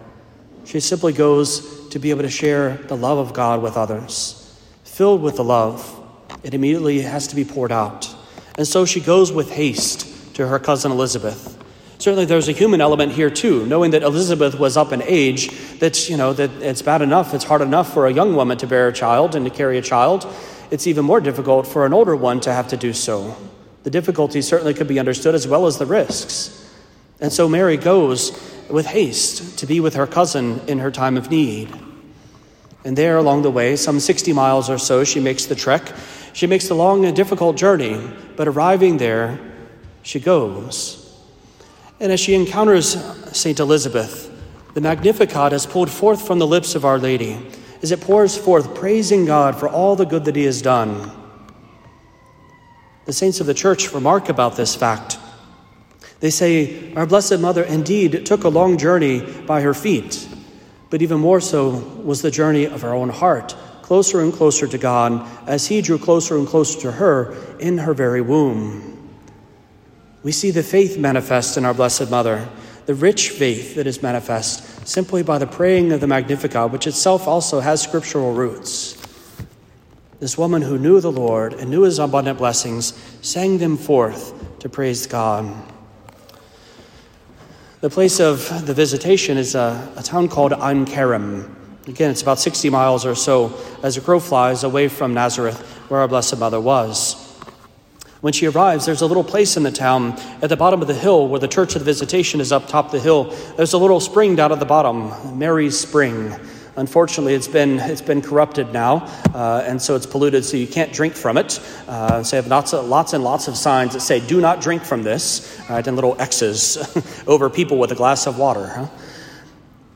She 0.65 0.79
simply 0.79 1.13
goes 1.13 1.82
to 1.93 1.99
be 1.99 2.09
able 2.09 2.23
to 2.23 2.29
share 2.29 2.77
the 2.87 2.97
love 2.97 3.19
of 3.19 3.33
God 3.33 3.61
with 3.61 3.77
others. 3.77 4.59
Filled 4.83 5.21
with 5.21 5.35
the 5.35 5.43
love, 5.43 6.03
it 6.41 6.55
immediately 6.55 7.01
has 7.01 7.27
to 7.27 7.35
be 7.35 7.45
poured 7.45 7.71
out. 7.71 8.11
And 8.57 8.67
so 8.67 8.83
she 8.83 8.99
goes 8.99 9.31
with 9.31 9.51
haste 9.51 10.33
to 10.33 10.47
her 10.47 10.57
cousin 10.57 10.91
Elizabeth. 10.91 11.55
Certainly 11.99 12.25
there's 12.25 12.47
a 12.47 12.51
human 12.51 12.81
element 12.81 13.11
here 13.11 13.29
too, 13.29 13.67
knowing 13.67 13.91
that 13.91 14.01
Elizabeth 14.01 14.57
was 14.57 14.75
up 14.75 14.91
in 14.91 15.03
age, 15.03 15.51
that 15.77 16.09
you 16.09 16.17
know 16.17 16.33
that 16.33 16.49
it's 16.63 16.81
bad 16.81 17.03
enough, 17.03 17.35
it's 17.35 17.43
hard 17.43 17.61
enough 17.61 17.93
for 17.93 18.07
a 18.07 18.11
young 18.11 18.35
woman 18.35 18.57
to 18.57 18.65
bear 18.65 18.87
a 18.87 18.93
child 18.93 19.35
and 19.35 19.45
to 19.45 19.51
carry 19.51 19.77
a 19.77 19.81
child. 19.83 20.25
It's 20.71 20.87
even 20.87 21.05
more 21.05 21.21
difficult 21.21 21.67
for 21.67 21.85
an 21.85 21.93
older 21.93 22.15
one 22.15 22.39
to 22.39 22.51
have 22.51 22.69
to 22.69 22.75
do 22.75 22.93
so. 22.93 23.37
The 23.83 23.91
difficulty 23.91 24.41
certainly 24.41 24.73
could 24.73 24.87
be 24.87 24.97
understood 24.97 25.35
as 25.35 25.47
well 25.47 25.67
as 25.67 25.77
the 25.77 25.85
risks. 25.85 26.59
And 27.21 27.31
so 27.31 27.47
Mary 27.47 27.77
goes 27.77 28.31
with 28.67 28.87
haste 28.87 29.59
to 29.59 29.67
be 29.67 29.79
with 29.79 29.93
her 29.93 30.07
cousin 30.07 30.59
in 30.67 30.79
her 30.79 30.89
time 30.89 31.17
of 31.17 31.29
need. 31.29 31.69
And 32.85 32.97
there 32.97 33.17
along 33.17 33.43
the 33.43 33.51
way, 33.51 33.75
some 33.75 33.99
60 33.99 34.33
miles 34.33 34.69
or 34.69 34.77
so, 34.77 35.03
she 35.03 35.19
makes 35.19 35.45
the 35.45 35.55
trek. 35.55 35.93
She 36.33 36.47
makes 36.47 36.67
the 36.67 36.73
long 36.73 37.05
and 37.05 37.15
difficult 37.15 37.55
journey, 37.55 38.11
but 38.35 38.47
arriving 38.47 38.97
there, 38.97 39.39
she 40.01 40.19
goes. 40.19 40.99
And 41.99 42.11
as 42.11 42.19
she 42.19 42.33
encounters 42.33 42.97
St. 43.31 43.59
Elizabeth, 43.59 44.29
the 44.73 44.81
Magnificat 44.81 45.53
is 45.53 45.65
pulled 45.65 45.89
forth 45.89 46.25
from 46.25 46.39
the 46.39 46.47
lips 46.47 46.75
of 46.75 46.83
Our 46.83 46.97
Lady 46.97 47.39
as 47.81 47.91
it 47.91 48.01
pours 48.01 48.37
forth, 48.37 48.73
praising 48.73 49.25
God 49.25 49.57
for 49.57 49.67
all 49.67 49.95
the 49.95 50.05
good 50.05 50.25
that 50.25 50.35
He 50.35 50.45
has 50.45 50.61
done. 50.61 51.11
The 53.05 53.13
saints 53.13 53.41
of 53.41 53.45
the 53.45 53.53
church 53.53 53.93
remark 53.93 54.29
about 54.29 54.55
this 54.55 54.75
fact. 54.75 55.19
They 56.21 56.29
say, 56.29 56.93
Our 56.93 57.05
Blessed 57.05 57.39
Mother 57.39 57.63
indeed 57.63 58.25
took 58.25 58.45
a 58.45 58.49
long 58.49 58.77
journey 58.77 59.19
by 59.19 59.61
her 59.61 59.73
feet, 59.73 60.27
but 60.93 61.01
even 61.01 61.19
more 61.19 61.41
so 61.41 61.69
was 62.03 62.21
the 62.21 62.29
journey 62.29 62.65
of 62.65 62.83
her 62.83 62.93
own 62.93 63.09
heart, 63.09 63.55
closer 63.81 64.21
and 64.21 64.31
closer 64.31 64.67
to 64.67 64.77
God, 64.77 65.27
as 65.47 65.65
He 65.65 65.81
drew 65.81 65.97
closer 65.97 66.37
and 66.37 66.47
closer 66.47 66.79
to 66.81 66.91
her 66.91 67.35
in 67.57 67.79
her 67.79 67.95
very 67.95 68.21
womb. 68.21 69.11
We 70.21 70.31
see 70.31 70.51
the 70.51 70.61
faith 70.61 70.99
manifest 70.99 71.57
in 71.57 71.65
our 71.65 71.73
Blessed 71.73 72.11
Mother, 72.11 72.47
the 72.85 72.93
rich 72.93 73.31
faith 73.31 73.73
that 73.73 73.87
is 73.87 74.03
manifest 74.03 74.87
simply 74.87 75.23
by 75.23 75.39
the 75.39 75.47
praying 75.47 75.91
of 75.91 75.99
the 75.99 76.05
Magnificat, 76.05 76.71
which 76.71 76.85
itself 76.85 77.27
also 77.27 77.59
has 77.59 77.81
scriptural 77.81 78.31
roots. 78.31 78.95
This 80.19 80.37
woman 80.37 80.61
who 80.61 80.77
knew 80.77 81.01
the 81.01 81.11
Lord 81.11 81.53
and 81.53 81.71
knew 81.71 81.81
his 81.81 81.97
abundant 81.97 82.37
blessings 82.37 82.93
sang 83.23 83.57
them 83.57 83.77
forth 83.77 84.59
to 84.59 84.69
praise 84.69 85.07
God. 85.07 85.72
The 87.83 87.89
place 87.89 88.21
of 88.21 88.65
the 88.65 88.73
visitation 88.73 89.37
is 89.37 89.55
a, 89.55 89.91
a 89.97 90.03
town 90.03 90.29
called 90.29 90.53
Ein 90.53 90.85
Kerem. 90.85 91.53
Again, 91.85 92.11
it's 92.11 92.21
about 92.21 92.39
60 92.39 92.69
miles 92.69 93.05
or 93.05 93.13
so 93.13 93.59
as 93.83 93.97
a 93.97 94.01
crow 94.01 94.21
flies 94.21 94.63
away 94.63 94.87
from 94.87 95.13
Nazareth, 95.13 95.59
where 95.89 95.99
our 95.99 96.07
Blessed 96.07 96.39
Mother 96.39 96.61
was. 96.61 97.15
When 98.21 98.31
she 98.31 98.45
arrives, 98.45 98.85
there's 98.85 99.01
a 99.01 99.05
little 99.05 99.25
place 99.25 99.57
in 99.57 99.63
the 99.63 99.71
town 99.71 100.13
at 100.41 100.47
the 100.47 100.55
bottom 100.55 100.81
of 100.81 100.87
the 100.87 100.93
hill 100.93 101.27
where 101.27 101.41
the 101.41 101.47
Church 101.49 101.75
of 101.75 101.81
the 101.81 101.85
Visitation 101.85 102.39
is 102.39 102.53
up 102.53 102.69
top 102.69 102.89
the 102.89 103.01
hill. 103.01 103.35
There's 103.57 103.73
a 103.73 103.77
little 103.77 103.99
spring 103.99 104.37
down 104.37 104.53
at 104.53 104.59
the 104.59 104.65
bottom, 104.65 105.37
Mary's 105.37 105.77
Spring. 105.77 106.33
Unfortunately, 106.75 107.35
it's 107.35 107.47
been, 107.47 107.79
it's 107.79 108.01
been 108.01 108.21
corrupted 108.21 108.73
now, 108.73 109.05
uh, 109.35 109.63
and 109.63 109.79
so 109.79 109.95
it's 109.95 110.07
polluted, 110.07 110.43
so 110.43 110.57
you 110.57 110.65
can't 110.65 110.91
drink 110.91 111.13
from 111.13 111.37
it. 111.37 111.59
Uh, 111.87 112.23
so 112.23 112.35
I 112.35 112.41
have 112.41 112.47
lots, 112.47 112.73
of, 112.73 112.87
lots 112.87 113.13
and 113.13 113.23
lots 113.23 113.47
of 113.47 113.55
signs 113.55 113.93
that 113.93 113.99
say, 113.99 114.25
do 114.25 114.41
not 114.41 114.59
drink 114.59 114.83
from 114.83 115.03
this, 115.03 115.61
right, 115.69 115.85
and 115.85 115.95
little 115.95 116.19
X's 116.19 117.23
over 117.27 117.47
people 117.51 117.77
with 117.77 117.91
a 117.91 117.95
glass 117.95 118.25
of 118.25 118.39
water. 118.39 118.67
Huh? 118.67 118.87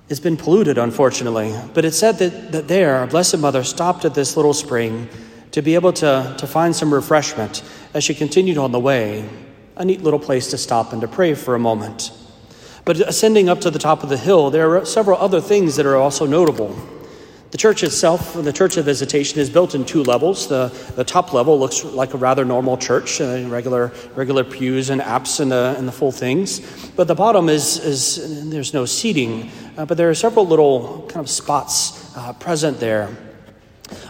It's 0.07 0.19
been 0.19 0.37
polluted, 0.37 0.77
unfortunately. 0.77 1.53
But 1.73 1.83
it 1.83 1.93
said 1.93 2.19
that, 2.19 2.51
that 2.51 2.67
there, 2.67 2.95
our 2.97 3.07
Blessed 3.07 3.39
Mother 3.39 3.63
stopped 3.63 4.05
at 4.05 4.13
this 4.13 4.37
little 4.37 4.53
spring 4.53 5.09
to 5.51 5.63
be 5.63 5.73
able 5.73 5.93
to, 5.93 6.35
to 6.37 6.45
find 6.45 6.75
some 6.75 6.93
refreshment 6.93 7.63
as 7.95 8.03
she 8.03 8.13
continued 8.13 8.59
on 8.59 8.71
the 8.71 8.79
way. 8.79 9.27
A 9.77 9.83
neat 9.83 10.03
little 10.03 10.19
place 10.19 10.51
to 10.51 10.57
stop 10.59 10.93
and 10.93 11.01
to 11.01 11.07
pray 11.07 11.33
for 11.33 11.55
a 11.55 11.59
moment. 11.59 12.11
But 12.87 13.01
ascending 13.01 13.49
up 13.49 13.59
to 13.61 13.69
the 13.69 13.79
top 13.79 14.01
of 14.01 14.07
the 14.07 14.15
hill, 14.15 14.49
there 14.49 14.77
are 14.77 14.85
several 14.85 15.19
other 15.19 15.41
things 15.41 15.75
that 15.75 15.85
are 15.85 15.97
also 15.97 16.25
notable. 16.25 16.73
The 17.51 17.57
church 17.57 17.83
itself, 17.83 18.33
the 18.33 18.53
church 18.53 18.77
of 18.77 18.85
visitation, 18.85 19.41
is 19.41 19.49
built 19.49 19.75
in 19.75 19.83
two 19.83 20.03
levels. 20.03 20.47
The, 20.47 20.69
the 20.95 21.03
top 21.03 21.33
level 21.33 21.59
looks 21.59 21.83
like 21.83 22.13
a 22.13 22.17
rather 22.17 22.45
normal 22.45 22.77
church, 22.77 23.19
uh, 23.19 23.43
regular, 23.49 23.91
regular 24.15 24.45
pews 24.45 24.89
and 24.89 25.01
apse 25.01 25.41
and 25.41 25.51
the, 25.51 25.75
and 25.77 25.85
the 25.85 25.91
full 25.91 26.13
things. 26.13 26.61
But 26.91 27.09
the 27.09 27.15
bottom 27.15 27.49
is, 27.49 27.77
is 27.77 28.49
there's 28.49 28.73
no 28.73 28.85
seating, 28.85 29.51
uh, 29.77 29.85
but 29.85 29.97
there 29.97 30.09
are 30.09 30.15
several 30.15 30.47
little 30.47 31.05
kind 31.09 31.19
of 31.19 31.29
spots 31.29 32.15
uh, 32.15 32.31
present 32.31 32.79
there. 32.79 33.09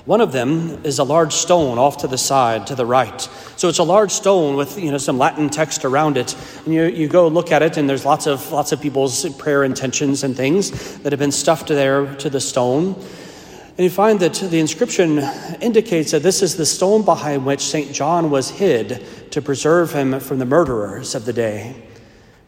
One 0.07 0.21
of 0.21 0.31
them 0.31 0.85
is 0.85 0.99
a 0.99 1.03
large 1.03 1.33
stone 1.33 1.77
off 1.77 1.97
to 1.97 2.07
the 2.07 2.17
side, 2.17 2.67
to 2.67 2.75
the 2.75 2.85
right. 2.85 3.19
So 3.57 3.67
it's 3.67 3.79
a 3.79 3.83
large 3.83 4.13
stone 4.13 4.55
with 4.55 4.79
you 4.79 4.89
know 4.89 4.97
some 4.97 5.17
Latin 5.17 5.49
text 5.49 5.83
around 5.83 6.15
it, 6.15 6.33
and 6.63 6.73
you, 6.73 6.85
you 6.85 7.09
go 7.09 7.27
look 7.27 7.51
at 7.51 7.61
it, 7.61 7.75
and 7.75 7.89
there's 7.89 8.05
lots 8.05 8.25
of 8.25 8.49
lots 8.49 8.71
of 8.71 8.81
people's 8.81 9.27
prayer 9.35 9.65
intentions 9.65 10.23
and 10.23 10.33
things 10.33 10.97
that 10.99 11.11
have 11.11 11.19
been 11.19 11.33
stuffed 11.33 11.67
there 11.67 12.15
to 12.15 12.29
the 12.29 12.39
stone. 12.39 12.93
And 12.95 13.79
you 13.79 13.89
find 13.89 14.21
that 14.21 14.35
the 14.35 14.61
inscription 14.61 15.19
indicates 15.59 16.11
that 16.11 16.23
this 16.23 16.41
is 16.41 16.55
the 16.55 16.65
stone 16.65 17.03
behind 17.03 17.45
which 17.45 17.59
St. 17.59 17.91
John 17.91 18.31
was 18.31 18.49
hid 18.49 19.05
to 19.31 19.41
preserve 19.41 19.91
him 19.91 20.21
from 20.21 20.39
the 20.39 20.45
murderers 20.45 21.15
of 21.15 21.25
the 21.25 21.33
day. 21.33 21.75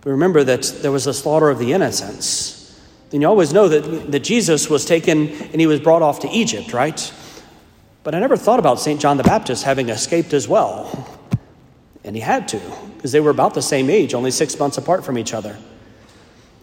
We 0.05 0.11
remember 0.11 0.45
that 0.45 0.63
there 0.81 0.93
was 0.93 1.07
a 1.07 1.13
slaughter 1.13 1.49
of 1.49 1.59
the 1.59 1.73
innocents. 1.73 2.55
And 3.11 3.21
you 3.21 3.27
always 3.27 3.51
know 3.51 3.67
that, 3.67 4.11
that 4.13 4.19
Jesus 4.21 4.69
was 4.69 4.85
taken 4.85 5.27
and 5.27 5.59
he 5.59 5.67
was 5.67 5.79
brought 5.79 6.01
off 6.01 6.21
to 6.21 6.29
Egypt, 6.29 6.73
right? 6.73 7.11
But 8.03 8.15
I 8.15 8.19
never 8.19 8.37
thought 8.37 8.59
about 8.59 8.79
St. 8.79 8.99
John 8.99 9.17
the 9.17 9.23
Baptist 9.23 9.63
having 9.63 9.89
escaped 9.89 10.33
as 10.33 10.47
well. 10.47 11.07
And 12.03 12.15
he 12.15 12.21
had 12.21 12.47
to, 12.49 12.61
because 12.95 13.11
they 13.11 13.19
were 13.19 13.29
about 13.29 13.53
the 13.53 13.61
same 13.61 13.89
age, 13.89 14.13
only 14.13 14.31
six 14.31 14.57
months 14.57 14.77
apart 14.77 15.03
from 15.03 15.17
each 15.17 15.33
other. 15.33 15.57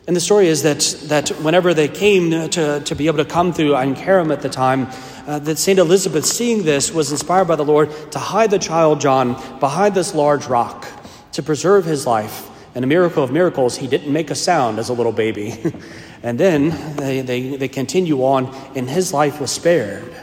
And 0.06 0.14
the 0.14 0.20
story 0.20 0.46
is 0.46 0.62
that, 0.62 0.80
that 1.08 1.30
whenever 1.42 1.74
they 1.74 1.88
came 1.88 2.30
to, 2.30 2.80
to 2.80 2.94
be 2.94 3.08
able 3.08 3.18
to 3.18 3.24
come 3.24 3.52
through 3.52 3.74
Ein 3.74 3.96
Kerem 3.96 4.32
at 4.32 4.40
the 4.40 4.48
time, 4.48 4.88
uh, 5.26 5.40
that 5.40 5.58
St. 5.58 5.78
Elizabeth, 5.78 6.24
seeing 6.24 6.62
this, 6.62 6.92
was 6.92 7.10
inspired 7.10 7.46
by 7.46 7.56
the 7.56 7.64
Lord 7.64 7.90
to 8.12 8.18
hide 8.18 8.50
the 8.50 8.58
child 8.58 9.00
John 9.00 9.34
behind 9.58 9.94
this 9.94 10.14
large 10.14 10.46
rock 10.46 10.86
to 11.32 11.42
preserve 11.42 11.84
his 11.84 12.06
life. 12.06 12.48
And 12.74 12.84
a 12.84 12.88
miracle 12.88 13.24
of 13.24 13.32
miracles, 13.32 13.76
he 13.76 13.88
didn't 13.88 14.12
make 14.12 14.30
a 14.30 14.34
sound 14.34 14.78
as 14.78 14.90
a 14.90 14.92
little 14.92 15.12
baby. 15.12 15.60
and 16.22 16.38
then 16.38 16.96
they, 16.96 17.20
they, 17.22 17.56
they 17.56 17.68
continue 17.68 18.22
on, 18.22 18.54
and 18.76 18.88
his 18.88 19.12
life 19.12 19.40
was 19.40 19.50
spared. 19.50 20.14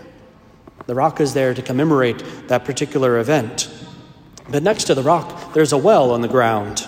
The 0.86 0.96
rock 0.96 1.22
is 1.22 1.34
there 1.34 1.54
to 1.54 1.62
commemorate 1.62 2.24
that 2.48 2.66
particular 2.66 3.20
event. 3.20 3.70
But 4.50 4.64
next 4.64 4.86
to 4.86 4.96
the 4.96 5.04
rock, 5.04 5.54
there's 5.54 5.72
a 5.72 5.78
well 5.78 6.12
on 6.12 6.22
the 6.22 6.28
ground. 6.28 6.88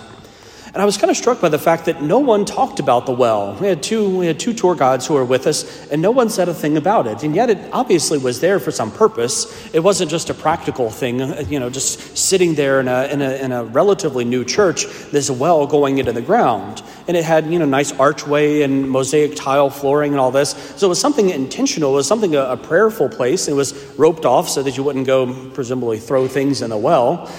And 0.76 0.82
I 0.82 0.84
was 0.84 0.98
kind 0.98 1.10
of 1.10 1.16
struck 1.16 1.40
by 1.40 1.48
the 1.48 1.58
fact 1.58 1.86
that 1.86 2.02
no 2.02 2.18
one 2.18 2.44
talked 2.44 2.80
about 2.80 3.06
the 3.06 3.12
well. 3.12 3.56
We 3.58 3.66
had 3.66 3.82
two, 3.82 4.18
we 4.18 4.26
had 4.26 4.38
two 4.38 4.52
tour 4.52 4.74
guides 4.74 5.06
who 5.06 5.14
were 5.14 5.24
with 5.24 5.46
us, 5.46 5.88
and 5.88 6.02
no 6.02 6.10
one 6.10 6.28
said 6.28 6.50
a 6.50 6.54
thing 6.54 6.76
about 6.76 7.06
it. 7.06 7.22
And 7.22 7.34
yet 7.34 7.48
it 7.48 7.56
obviously 7.72 8.18
was 8.18 8.40
there 8.40 8.60
for 8.60 8.70
some 8.70 8.92
purpose. 8.92 9.74
It 9.74 9.80
wasn't 9.80 10.10
just 10.10 10.28
a 10.28 10.34
practical 10.34 10.90
thing, 10.90 11.20
you 11.50 11.58
know, 11.58 11.70
just 11.70 12.18
sitting 12.18 12.56
there 12.56 12.78
in 12.80 12.88
a, 12.88 13.04
in 13.04 13.22
a, 13.22 13.30
in 13.36 13.52
a 13.52 13.64
relatively 13.64 14.26
new 14.26 14.44
church, 14.44 14.84
this 15.12 15.30
well 15.30 15.66
going 15.66 15.96
into 15.96 16.12
the 16.12 16.20
ground. 16.20 16.82
And 17.08 17.16
it 17.16 17.24
had, 17.24 17.46
you 17.46 17.58
know, 17.58 17.64
nice 17.64 17.92
archway 17.92 18.62
and 18.62 18.90
mosaic 18.90 19.36
tile 19.36 19.70
flooring 19.70 20.12
and 20.12 20.20
all 20.20 20.30
this. 20.30 20.50
So 20.76 20.86
it 20.86 20.88
was 20.88 21.00
something 21.00 21.30
intentional. 21.30 21.92
It 21.92 21.96
was 21.96 22.06
something, 22.08 22.34
a, 22.34 22.42
a 22.42 22.56
prayerful 22.56 23.08
place. 23.08 23.46
It 23.46 23.54
was 23.54 23.74
roped 23.96 24.24
off 24.24 24.48
so 24.48 24.62
that 24.62 24.76
you 24.76 24.82
wouldn't 24.82 25.06
go, 25.06 25.50
presumably, 25.50 25.98
throw 25.98 26.26
things 26.26 26.62
in 26.62 26.70
the 26.70 26.76
well. 26.76 27.30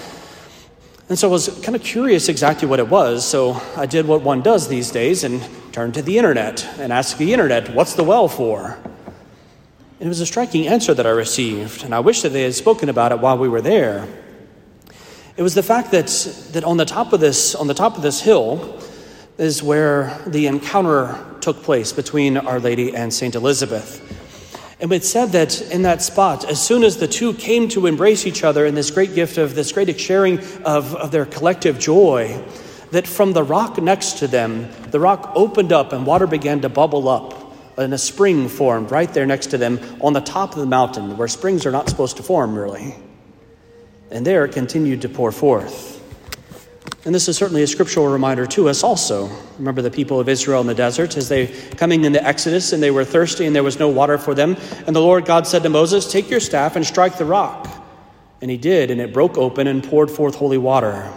And 1.10 1.18
so 1.18 1.30
I 1.30 1.32
was 1.32 1.48
kind 1.64 1.76
of 1.76 1.84
curious 1.84 2.28
exactly 2.28 2.68
what 2.68 2.80
it 2.80 2.90
was. 2.90 3.26
So 3.26 3.62
I 3.76 3.86
did 3.86 4.08
what 4.08 4.22
one 4.22 4.42
does 4.42 4.68
these 4.68 4.92
days 4.92 5.24
and 5.24 5.42
turned 5.72 5.94
to 5.94 6.02
the 6.02 6.18
internet 6.18 6.66
and 6.80 6.92
asked 6.92 7.18
the 7.18 7.34
internet, 7.34 7.74
what's 7.74 7.94
the 7.94 8.04
well 8.04 8.28
for? 8.28 8.78
And 10.00 10.06
it 10.06 10.10
was 10.10 10.22
a 10.22 10.26
striking 10.26 10.68
answer 10.68 10.94
that 10.94 11.08
I 11.08 11.10
received, 11.10 11.84
and 11.84 11.96
I 11.96 12.02
wish 12.02 12.22
that 12.22 12.30
they 12.30 12.44
had 12.44 12.54
spoken 12.54 12.88
about 12.88 13.12
it 13.12 13.20
while 13.20 13.38
we 13.38 13.50
were 13.50 13.62
there. 13.62 14.08
It 15.38 15.44
was 15.44 15.56
the 15.56 15.64
fact 15.64 15.92
that, 15.92 16.08
that 16.52 16.64
on, 16.64 16.78
the 16.78 16.86
top 16.86 17.14
of 17.14 17.20
this, 17.20 17.56
on 17.56 17.68
the 17.68 17.74
top 17.74 17.96
of 17.96 18.04
this 18.04 18.22
hill 18.22 18.80
is 19.38 19.62
where 19.62 20.20
the 20.26 20.48
encounter 20.48 21.18
took 21.42 21.62
place 21.64 21.94
between 21.94 22.38
Our 22.38 22.60
Lady 22.60 22.96
and 22.96 23.14
St. 23.14 23.36
Elizabeth. 23.36 24.04
And 24.80 24.92
it 24.92 25.04
said 25.04 25.32
that 25.32 25.62
in 25.72 25.84
that 25.84 26.02
spot, 26.02 26.46
as 26.46 26.62
soon 26.62 26.84
as 26.84 26.98
the 26.98 27.08
two 27.08 27.34
came 27.34 27.68
to 27.70 27.88
embrace 27.88 28.28
each 28.28 28.44
other 28.44 28.66
in 28.66 28.76
this 28.76 28.92
great 28.92 29.16
gift 29.16 29.38
of 29.38 29.56
this 29.56 29.72
great 29.72 30.00
sharing 30.00 30.40
of, 30.64 30.96
of 30.96 31.12
their 31.12 31.26
collective 31.26 31.80
joy, 31.80 32.44
that 32.92 33.08
from 33.08 33.34
the 33.34 33.44
rock 33.44 33.82
next 33.82 34.20
to 34.20 34.28
them, 34.28 34.70
the 34.92 35.00
rock 35.00 35.32
opened 35.36 35.72
up 35.72 35.94
and 35.94 36.06
water 36.06 36.28
began 36.28 36.62
to 36.62 36.70
bubble 36.70 37.10
up. 37.10 37.34
And 37.78 37.94
a 37.94 37.98
spring 37.98 38.50
formed 38.50 38.92
right 38.92 39.12
there 39.14 39.26
next 39.26 39.48
to 39.48 39.58
them 39.58 39.80
on 40.02 40.14
the 40.14 40.22
top 40.22 40.54
of 40.54 40.60
the 40.60 40.66
mountain, 40.66 41.18
where 41.18 41.28
springs 41.28 41.66
are 41.66 41.72
not 41.72 41.90
supposed 41.90 42.18
to 42.18 42.24
form, 42.24 42.58
really. 42.58 42.96
And 44.10 44.26
there 44.26 44.46
it 44.46 44.54
continued 44.54 45.02
to 45.04 45.10
pour 45.10 45.32
forth. 45.32 45.97
And 47.08 47.16
this 47.16 47.30
is 47.30 47.38
certainly 47.38 47.64
a 47.64 47.68
scriptural 47.68 48.10
reminder 48.10 48.46
to 48.48 48.68
us 48.68 48.84
also. 48.84 49.30
Remember 49.58 49.82
the 49.82 49.90
people 49.90 50.20
of 50.20 50.28
Israel 50.28 50.60
in 50.60 50.68
the 50.68 50.76
desert 50.76 51.16
as 51.16 51.30
they 51.30 51.48
coming 51.78 52.04
into 52.04 52.22
Exodus 52.22 52.74
and 52.74 52.84
they 52.84 52.92
were 52.92 53.06
thirsty 53.06 53.46
and 53.46 53.56
there 53.56 53.64
was 53.64 53.80
no 53.80 53.88
water 53.88 54.18
for 54.18 54.34
them. 54.34 54.58
And 54.86 54.94
the 54.94 55.00
Lord 55.00 55.26
God 55.26 55.48
said 55.48 55.64
to 55.64 55.70
Moses, 55.70 56.12
Take 56.12 56.30
your 56.30 56.42
staff 56.42 56.76
and 56.76 56.86
strike 56.86 57.18
the 57.18 57.24
rock. 57.24 57.66
And 58.42 58.52
he 58.52 58.58
did, 58.58 58.92
and 58.92 59.00
it 59.00 59.14
broke 59.14 59.38
open 59.38 59.68
and 59.68 59.82
poured 59.82 60.12
forth 60.12 60.36
holy 60.36 60.58
water. 60.58 61.12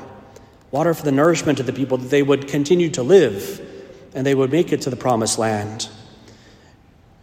Water 0.71 0.95
for 0.95 1.03
the 1.03 1.11
nourishment 1.11 1.59
of 1.59 1.67
the 1.67 1.73
people 1.73 1.99
that 1.99 2.09
they 2.09 2.23
would 2.23 2.47
continue 2.47 2.91
to 2.91 3.03
live 3.03 3.61
and 4.15 4.25
they 4.25 4.35
would 4.35 4.53
make 4.53 4.73
it 4.73 4.83
to 4.83 4.91
the 4.91 4.97
promised 4.97 5.39
land. 5.39 5.89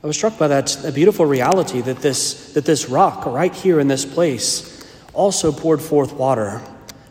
I 0.03 0.07
was 0.07 0.17
struck 0.17 0.37
by 0.37 0.49
that, 0.49 0.67
that 0.83 0.93
beautiful 0.93 1.25
reality 1.25 1.79
that 1.81 1.99
this, 1.99 2.53
that 2.53 2.65
this 2.65 2.89
rock 2.89 3.25
right 3.25 3.55
here 3.55 3.79
in 3.79 3.87
this 3.87 4.05
place 4.05 4.85
also 5.13 5.53
poured 5.53 5.81
forth 5.81 6.11
water 6.11 6.61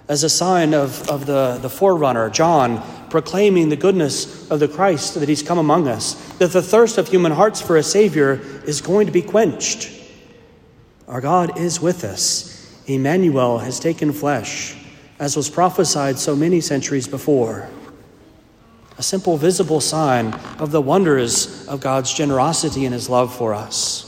as 0.09 0.23
a 0.23 0.29
sign 0.29 0.73
of, 0.75 1.09
of 1.09 1.27
the, 1.27 1.59
the 1.61 1.69
forerunner, 1.69 2.31
John, 2.31 2.83
proclaiming 3.11 3.69
the 3.69 3.77
goodness 3.77 4.49
of 4.51 4.61
the 4.61 4.69
Christ 4.69 5.15
that 5.15 5.29
he's 5.29 5.43
come 5.43 5.59
among 5.59 5.89
us, 5.89 6.15
that 6.35 6.53
the 6.53 6.63
thirst 6.63 6.99
of 6.99 7.09
human 7.09 7.33
hearts 7.33 7.61
for 7.61 7.77
a 7.77 7.83
Savior 7.83 8.41
is 8.65 8.81
going 8.81 9.07
to 9.07 9.13
be 9.13 9.23
quenched. 9.23 9.91
Our 11.09 11.21
God 11.21 11.59
is 11.59 11.81
with 11.81 12.05
us. 12.05 12.53
Emmanuel 12.87 13.59
has 13.59 13.81
taken 13.81 14.13
flesh, 14.13 14.77
as 15.19 15.37
was 15.37 15.51
prophesied 15.51 16.19
so 16.19 16.37
many 16.37 16.61
centuries 16.61 17.09
before. 17.09 17.69
A 18.99 19.03
simple, 19.03 19.37
visible 19.37 19.81
sign 19.81 20.33
of 20.59 20.71
the 20.71 20.81
wonders 20.81 21.67
of 21.69 21.81
God's 21.81 22.13
generosity 22.13 22.85
and 22.85 22.95
his 22.95 23.09
love 23.09 23.35
for 23.35 23.55
us. 23.55 24.05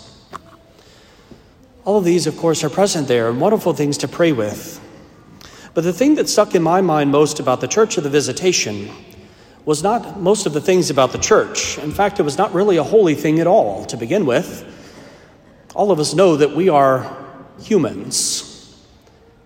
All 1.84 1.98
of 1.98 2.04
these, 2.04 2.26
of 2.26 2.36
course, 2.36 2.62
are 2.64 2.70
present 2.70 3.08
there 3.08 3.28
and 3.28 3.40
wonderful 3.40 3.72
things 3.72 3.98
to 3.98 4.08
pray 4.08 4.32
with. 4.32 4.80
But 5.78 5.84
the 5.84 5.92
thing 5.92 6.16
that 6.16 6.28
stuck 6.28 6.56
in 6.56 6.62
my 6.64 6.80
mind 6.80 7.12
most 7.12 7.38
about 7.38 7.60
the 7.60 7.68
Church 7.68 7.98
of 7.98 8.02
the 8.02 8.10
Visitation 8.10 8.90
was 9.64 9.80
not 9.80 10.20
most 10.20 10.44
of 10.44 10.52
the 10.52 10.60
things 10.60 10.90
about 10.90 11.12
the 11.12 11.18
church. 11.18 11.78
In 11.78 11.92
fact, 11.92 12.18
it 12.18 12.24
was 12.24 12.36
not 12.36 12.52
really 12.52 12.78
a 12.78 12.82
holy 12.82 13.14
thing 13.14 13.38
at 13.38 13.46
all 13.46 13.84
to 13.84 13.96
begin 13.96 14.26
with. 14.26 14.64
All 15.76 15.92
of 15.92 16.00
us 16.00 16.14
know 16.14 16.34
that 16.34 16.50
we 16.50 16.68
are 16.68 17.16
humans. 17.60 18.76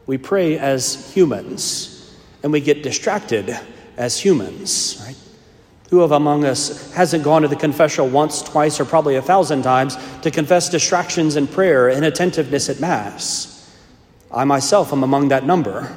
We 0.06 0.16
pray 0.16 0.56
as 0.56 1.12
humans, 1.12 2.16
and 2.42 2.50
we 2.50 2.62
get 2.62 2.82
distracted 2.82 3.54
as 3.98 4.18
humans, 4.18 5.02
right? 5.04 5.16
Who 5.90 6.00
of 6.00 6.12
among 6.12 6.46
us 6.46 6.94
hasn't 6.94 7.24
gone 7.24 7.42
to 7.42 7.48
the 7.48 7.56
confessional 7.56 8.08
once, 8.08 8.40
twice, 8.40 8.80
or 8.80 8.86
probably 8.86 9.16
a 9.16 9.22
thousand 9.22 9.64
times 9.64 9.98
to 10.22 10.30
confess 10.30 10.70
distractions 10.70 11.36
in 11.36 11.46
prayer 11.46 11.90
and 11.90 12.06
attentiveness 12.06 12.70
at 12.70 12.80
Mass? 12.80 13.70
I 14.30 14.44
myself 14.44 14.94
am 14.94 15.02
among 15.02 15.28
that 15.28 15.44
number. 15.44 15.94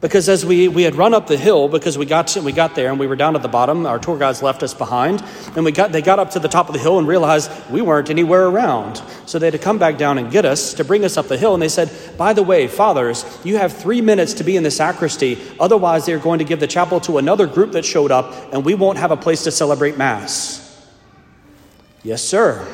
Because 0.00 0.30
as 0.30 0.46
we, 0.46 0.66
we 0.66 0.84
had 0.84 0.94
run 0.94 1.12
up 1.12 1.26
the 1.26 1.36
hill, 1.36 1.68
because 1.68 1.98
we 1.98 2.06
got, 2.06 2.28
to, 2.28 2.40
we 2.40 2.52
got 2.52 2.74
there 2.74 2.90
and 2.90 2.98
we 2.98 3.06
were 3.06 3.16
down 3.16 3.36
at 3.36 3.42
the 3.42 3.48
bottom, 3.48 3.84
our 3.84 3.98
tour 3.98 4.18
guides 4.18 4.42
left 4.42 4.62
us 4.62 4.72
behind, 4.72 5.22
and 5.54 5.62
we 5.62 5.72
got, 5.72 5.92
they 5.92 6.00
got 6.00 6.18
up 6.18 6.30
to 6.30 6.38
the 6.38 6.48
top 6.48 6.68
of 6.68 6.72
the 6.72 6.78
hill 6.78 6.98
and 6.98 7.06
realized 7.06 7.50
we 7.70 7.82
weren't 7.82 8.08
anywhere 8.08 8.46
around. 8.46 9.02
So 9.26 9.38
they 9.38 9.46
had 9.46 9.52
to 9.52 9.58
come 9.58 9.78
back 9.78 9.98
down 9.98 10.16
and 10.16 10.30
get 10.30 10.46
us 10.46 10.72
to 10.74 10.84
bring 10.84 11.04
us 11.04 11.18
up 11.18 11.28
the 11.28 11.36
hill. 11.36 11.52
And 11.52 11.62
they 11.62 11.68
said, 11.68 11.90
By 12.16 12.32
the 12.32 12.42
way, 12.42 12.66
fathers, 12.66 13.26
you 13.44 13.58
have 13.58 13.74
three 13.74 14.00
minutes 14.00 14.32
to 14.34 14.44
be 14.44 14.56
in 14.56 14.62
the 14.62 14.70
sacristy. 14.70 15.38
Otherwise, 15.60 16.06
they're 16.06 16.18
going 16.18 16.38
to 16.38 16.46
give 16.46 16.60
the 16.60 16.66
chapel 16.66 16.98
to 17.00 17.18
another 17.18 17.46
group 17.46 17.72
that 17.72 17.84
showed 17.84 18.10
up, 18.10 18.54
and 18.54 18.64
we 18.64 18.74
won't 18.74 18.96
have 18.96 19.10
a 19.10 19.18
place 19.18 19.44
to 19.44 19.50
celebrate 19.50 19.98
Mass. 19.98 20.66
Yes, 22.02 22.22
sir. 22.22 22.66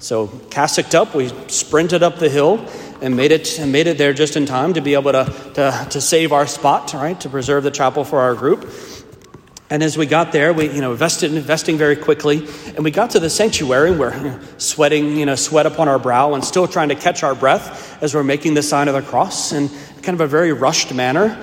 So, 0.00 0.26
cassocked 0.26 0.94
up, 0.94 1.14
we 1.14 1.28
sprinted 1.48 2.02
up 2.02 2.18
the 2.18 2.28
hill 2.28 2.68
and 3.00 3.16
made 3.16 3.32
it 3.32 3.58
and 3.58 3.72
made 3.72 3.86
it 3.86 3.98
there 3.98 4.12
just 4.12 4.36
in 4.36 4.46
time 4.46 4.74
to 4.74 4.80
be 4.80 4.94
able 4.94 5.12
to, 5.12 5.24
to, 5.54 5.86
to 5.90 6.00
save 6.00 6.32
our 6.32 6.46
spot, 6.46 6.92
right, 6.94 7.20
to 7.20 7.28
preserve 7.28 7.64
the 7.64 7.70
chapel 7.70 8.04
for 8.04 8.20
our 8.20 8.34
group. 8.34 8.70
And 9.70 9.82
as 9.82 9.96
we 9.96 10.04
got 10.04 10.30
there, 10.30 10.52
we 10.52 10.70
you 10.70 10.82
know 10.82 10.92
invested 10.92 11.32
investing 11.32 11.78
very 11.78 11.96
quickly, 11.96 12.46
and 12.76 12.84
we 12.84 12.90
got 12.90 13.10
to 13.10 13.18
the 13.18 13.30
sanctuary. 13.30 13.90
We're 13.90 14.14
you 14.16 14.22
know, 14.24 14.40
sweating, 14.58 15.16
you 15.16 15.24
know, 15.24 15.36
sweat 15.36 15.64
upon 15.64 15.88
our 15.88 15.98
brow, 15.98 16.34
and 16.34 16.44
still 16.44 16.68
trying 16.68 16.90
to 16.90 16.94
catch 16.94 17.22
our 17.22 17.34
breath 17.34 18.00
as 18.02 18.14
we're 18.14 18.24
making 18.24 18.54
the 18.54 18.62
sign 18.62 18.88
of 18.88 18.94
the 18.94 19.02
cross 19.02 19.52
in 19.52 19.68
kind 20.02 20.14
of 20.14 20.20
a 20.20 20.26
very 20.26 20.52
rushed 20.52 20.92
manner. 20.92 21.42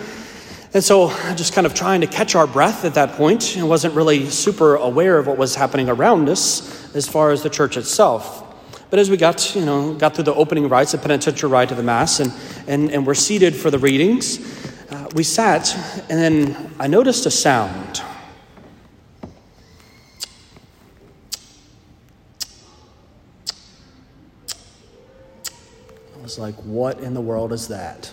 And 0.74 0.84
so, 0.84 1.10
just 1.34 1.54
kind 1.54 1.66
of 1.66 1.74
trying 1.74 2.02
to 2.02 2.08
catch 2.08 2.36
our 2.36 2.46
breath 2.46 2.86
at 2.86 2.94
that 2.94 3.14
point, 3.14 3.58
and 3.58 3.68
wasn't 3.68 3.96
really 3.96 4.30
super 4.30 4.76
aware 4.76 5.18
of 5.18 5.26
what 5.26 5.38
was 5.38 5.56
happening 5.56 5.90
around 5.90 6.30
us 6.30 6.96
as 6.96 7.08
far 7.08 7.32
as 7.32 7.42
the 7.42 7.50
church 7.50 7.76
itself. 7.76 8.48
But 8.92 9.00
as 9.00 9.10
we 9.10 9.16
got, 9.16 9.56
you 9.56 9.66
know, 9.66 9.94
got 9.94 10.16
through 10.16 10.26
the 10.26 10.36
opening 10.36 10.68
rites, 10.68 10.92
the 10.92 10.98
penitential 10.98 11.50
rite 11.50 11.72
of 11.72 11.78
the 11.78 11.84
Mass, 11.84 12.20
and, 12.20 12.34
and, 12.68 12.92
and 12.92 13.08
we're 13.08 13.14
seated 13.14 13.56
for 13.56 13.72
the 13.72 13.80
readings, 13.80 14.38
uh, 14.92 15.10
we 15.16 15.24
sat, 15.24 15.74
and 16.10 16.20
then 16.20 16.74
I 16.78 16.88
noticed 16.88 17.26
a 17.26 17.32
sound. 17.32 18.02
I 26.14 26.22
was 26.22 26.38
like, 26.38 26.56
what 26.56 27.00
in 27.00 27.14
the 27.14 27.22
world 27.22 27.54
is 27.54 27.70
that? 27.70 28.12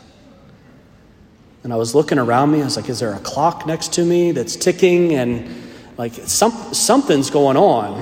And 1.65 1.73
I 1.73 1.77
was 1.77 1.93
looking 1.93 2.21
around 2.21 2.53
me. 2.53 2.61
I 2.61 2.65
was 2.65 2.77
like, 2.77 2.89
is 2.89 3.01
there 3.01 3.15
a 3.15 3.19
clock 3.19 3.67
next 3.67 3.95
to 3.95 4.05
me 4.05 4.31
that's 4.31 4.55
ticking? 4.55 5.15
And 5.15 5.61
like, 5.97 6.13
some, 6.15 6.53
something's 6.73 7.31
going 7.31 7.57
on, 7.57 7.99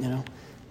you 0.00 0.08
know? 0.08 0.24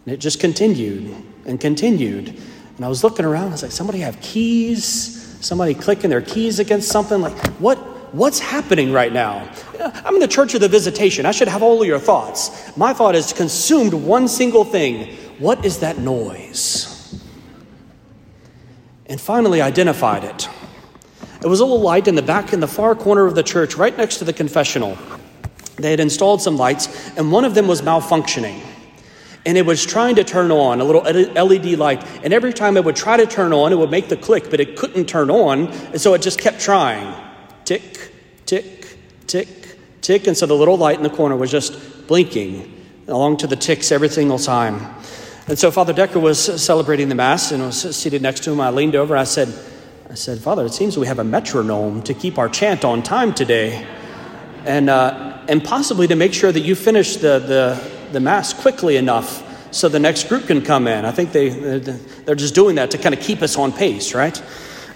And 0.05 0.13
it 0.13 0.17
just 0.17 0.41
continued 0.41 1.15
and 1.47 1.59
continued. 1.59 2.39
And 2.75 2.85
I 2.85 2.89
was 2.89 3.03
looking 3.03 3.25
around. 3.25 3.47
I 3.47 3.51
was 3.51 3.63
like, 3.63 3.71
somebody 3.71 3.99
have 3.99 4.21
keys? 4.21 5.37
Somebody 5.41 5.73
clicking 5.73 6.09
their 6.09 6.21
keys 6.21 6.59
against 6.59 6.89
something? 6.89 7.21
Like, 7.21 7.37
what? 7.59 7.77
What's 8.13 8.39
happening 8.39 8.93
right 8.93 9.11
now? 9.11 9.51
I'm 9.81 10.13
in 10.13 10.21
the 10.21 10.29
church 10.29 10.53
of 10.53 10.61
the 10.61 10.69
visitation. 10.69 11.25
I 11.25 11.31
should 11.31 11.49
have 11.49 11.61
all 11.61 11.81
of 11.81 11.87
your 11.87 11.99
thoughts. 11.99 12.75
My 12.77 12.93
thought 12.93 13.15
is 13.15 13.33
consumed 13.33 13.93
one 13.93 14.29
single 14.29 14.63
thing. 14.63 15.13
What 15.39 15.65
is 15.65 15.79
that 15.79 15.97
noise? 15.97 17.21
And 19.07 19.19
finally 19.19 19.61
identified 19.61 20.23
it. 20.23 20.47
It 21.41 21.47
was 21.47 21.59
a 21.59 21.65
little 21.65 21.81
light 21.81 22.07
in 22.07 22.15
the 22.15 22.21
back 22.21 22.53
in 22.53 22.61
the 22.61 22.67
far 22.67 22.95
corner 22.95 23.25
of 23.25 23.35
the 23.35 23.43
church, 23.43 23.75
right 23.75 23.95
next 23.95 24.17
to 24.17 24.25
the 24.25 24.33
confessional. 24.33 24.97
They 25.75 25.91
had 25.91 25.99
installed 25.99 26.41
some 26.41 26.55
lights, 26.57 27.11
and 27.17 27.29
one 27.29 27.43
of 27.43 27.55
them 27.55 27.67
was 27.67 27.81
malfunctioning. 27.81 28.61
And 29.47 29.57
it 29.57 29.65
was 29.65 29.85
trying 29.85 30.15
to 30.15 30.25
turn 30.25 30.51
on, 30.51 30.81
a 30.81 30.83
little 30.83 31.03
LED 31.03 31.79
light. 31.79 32.05
And 32.21 32.33
every 32.33 32.51
time 32.51 32.75
it 32.75 32.83
would 32.83 32.97
try 32.97 33.15
to 33.15 33.25
turn 33.25 33.53
on, 33.53 33.71
it 33.71 33.77
would 33.77 33.89
make 33.89 34.09
the 34.09 34.17
click, 34.17 34.49
but 34.49 34.59
it 34.59 34.75
couldn't 34.75 35.05
turn 35.05 35.31
on. 35.31 35.69
And 35.69 36.01
so 36.01 36.13
it 36.13 36.21
just 36.21 36.37
kept 36.37 36.59
trying 36.59 37.15
tick, 37.63 38.11
tick, 38.45 38.97
tick, 39.25 39.77
tick. 40.01 40.27
And 40.27 40.35
so 40.35 40.47
the 40.47 40.53
little 40.53 40.75
light 40.75 40.97
in 40.97 41.03
the 41.03 41.09
corner 41.09 41.37
was 41.37 41.49
just 41.49 42.07
blinking 42.07 42.73
along 43.07 43.37
to 43.37 43.47
the 43.47 43.55
ticks 43.55 43.89
every 43.89 44.09
single 44.09 44.37
time. 44.37 44.85
And 45.47 45.57
so 45.57 45.71
Father 45.71 45.93
Decker 45.93 46.19
was 46.19 46.61
celebrating 46.61 47.07
the 47.07 47.15
Mass 47.15 47.53
and 47.53 47.63
was 47.63 47.95
seated 47.95 48.21
next 48.21 48.43
to 48.43 48.51
him. 48.51 48.59
I 48.59 48.69
leaned 48.69 48.95
over. 48.95 49.15
I 49.15 49.23
said, 49.23 49.47
I 50.09 50.15
said, 50.15 50.39
Father, 50.39 50.65
it 50.65 50.73
seems 50.73 50.97
we 50.97 51.07
have 51.07 51.19
a 51.19 51.23
metronome 51.23 52.03
to 52.03 52.13
keep 52.13 52.37
our 52.37 52.49
chant 52.49 52.83
on 52.83 53.01
time 53.01 53.33
today. 53.33 53.87
And, 54.65 54.89
uh, 54.89 55.39
and 55.47 55.63
possibly 55.63 56.05
to 56.07 56.17
make 56.17 56.33
sure 56.33 56.51
that 56.51 56.59
you 56.59 56.75
finish 56.75 57.15
the, 57.15 57.39
the, 57.39 57.96
the 58.11 58.19
Mass 58.19 58.53
quickly 58.53 58.97
enough 58.97 59.43
so 59.71 59.89
the 59.89 59.99
next 59.99 60.29
group 60.29 60.47
can 60.47 60.61
come 60.61 60.87
in. 60.87 61.05
I 61.05 61.11
think 61.11 61.31
they, 61.31 61.49
they're 61.49 62.35
just 62.35 62.55
doing 62.55 62.75
that 62.75 62.91
to 62.91 62.97
kind 62.97 63.13
of 63.13 63.21
keep 63.21 63.41
us 63.41 63.57
on 63.57 63.71
pace, 63.71 64.13
right? 64.13 64.41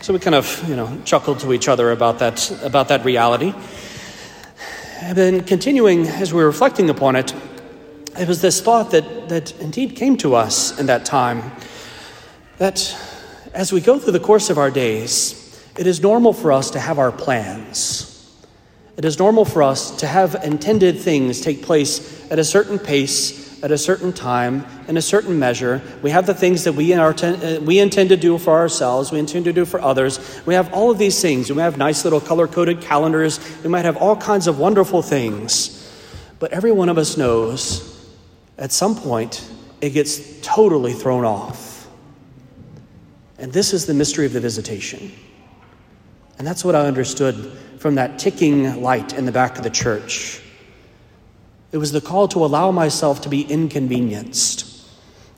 So 0.01 0.13
we 0.13 0.19
kind 0.19 0.35
of, 0.35 0.67
you 0.67 0.75
know, 0.75 1.01
chuckled 1.05 1.39
to 1.41 1.53
each 1.53 1.67
other 1.67 1.91
about 1.91 2.19
that, 2.19 2.49
about 2.63 2.87
that 2.87 3.05
reality. 3.05 3.53
And 5.01 5.17
then 5.17 5.43
continuing, 5.43 6.07
as 6.07 6.33
we 6.33 6.41
were 6.41 6.47
reflecting 6.47 6.89
upon 6.89 7.15
it, 7.15 7.33
it 8.17 8.27
was 8.27 8.41
this 8.41 8.61
thought 8.61 8.91
that, 8.91 9.29
that 9.29 9.59
indeed 9.59 9.95
came 9.95 10.17
to 10.17 10.35
us 10.35 10.77
in 10.79 10.87
that 10.87 11.05
time 11.05 11.51
that 12.57 12.95
as 13.53 13.71
we 13.71 13.81
go 13.81 13.99
through 13.99 14.13
the 14.13 14.19
course 14.19 14.49
of 14.49 14.57
our 14.57 14.71
days, 14.71 15.37
it 15.77 15.87
is 15.87 16.01
normal 16.01 16.33
for 16.33 16.51
us 16.51 16.71
to 16.71 16.79
have 16.79 16.99
our 16.99 17.11
plans. 17.11 18.10
It 19.01 19.05
is 19.05 19.17
normal 19.17 19.45
for 19.45 19.63
us 19.63 19.89
to 19.97 20.05
have 20.05 20.35
intended 20.43 20.99
things 20.99 21.41
take 21.41 21.63
place 21.63 22.23
at 22.29 22.37
a 22.37 22.43
certain 22.43 22.77
pace, 22.77 23.59
at 23.63 23.71
a 23.71 23.77
certain 23.77 24.13
time, 24.13 24.63
in 24.87 24.95
a 24.95 25.01
certain 25.01 25.39
measure. 25.39 25.81
We 26.03 26.11
have 26.11 26.27
the 26.27 26.35
things 26.35 26.65
that 26.65 26.73
we, 26.73 26.93
are, 26.93 27.15
uh, 27.23 27.59
we 27.63 27.79
intend 27.79 28.09
to 28.09 28.15
do 28.15 28.37
for 28.37 28.53
ourselves, 28.53 29.11
we 29.11 29.17
intend 29.17 29.45
to 29.45 29.53
do 29.53 29.65
for 29.65 29.81
others. 29.81 30.39
We 30.45 30.53
have 30.53 30.71
all 30.71 30.91
of 30.91 30.99
these 30.99 31.19
things. 31.19 31.51
We 31.51 31.57
have 31.61 31.79
nice 31.79 32.03
little 32.03 32.21
color 32.21 32.47
coded 32.47 32.79
calendars. 32.79 33.39
We 33.63 33.69
might 33.69 33.85
have 33.85 33.97
all 33.97 34.15
kinds 34.15 34.45
of 34.45 34.59
wonderful 34.59 35.01
things. 35.01 35.91
But 36.37 36.53
every 36.53 36.71
one 36.71 36.87
of 36.87 36.99
us 36.99 37.17
knows 37.17 38.07
at 38.59 38.71
some 38.71 38.95
point 38.95 39.43
it 39.81 39.89
gets 39.89 40.39
totally 40.41 40.93
thrown 40.93 41.25
off. 41.25 41.87
And 43.39 43.51
this 43.51 43.73
is 43.73 43.87
the 43.87 43.95
mystery 43.95 44.27
of 44.27 44.33
the 44.33 44.39
visitation. 44.39 45.11
And 46.37 46.45
that's 46.45 46.63
what 46.63 46.75
I 46.75 46.85
understood 46.85 47.57
from 47.81 47.95
that 47.95 48.19
ticking 48.19 48.79
light 48.79 49.11
in 49.11 49.25
the 49.25 49.31
back 49.31 49.57
of 49.57 49.63
the 49.63 49.69
church. 49.71 50.39
It 51.71 51.77
was 51.77 51.91
the 51.91 51.99
call 51.99 52.27
to 52.27 52.45
allow 52.45 52.69
myself 52.69 53.21
to 53.21 53.29
be 53.29 53.41
inconvenienced. 53.41 54.67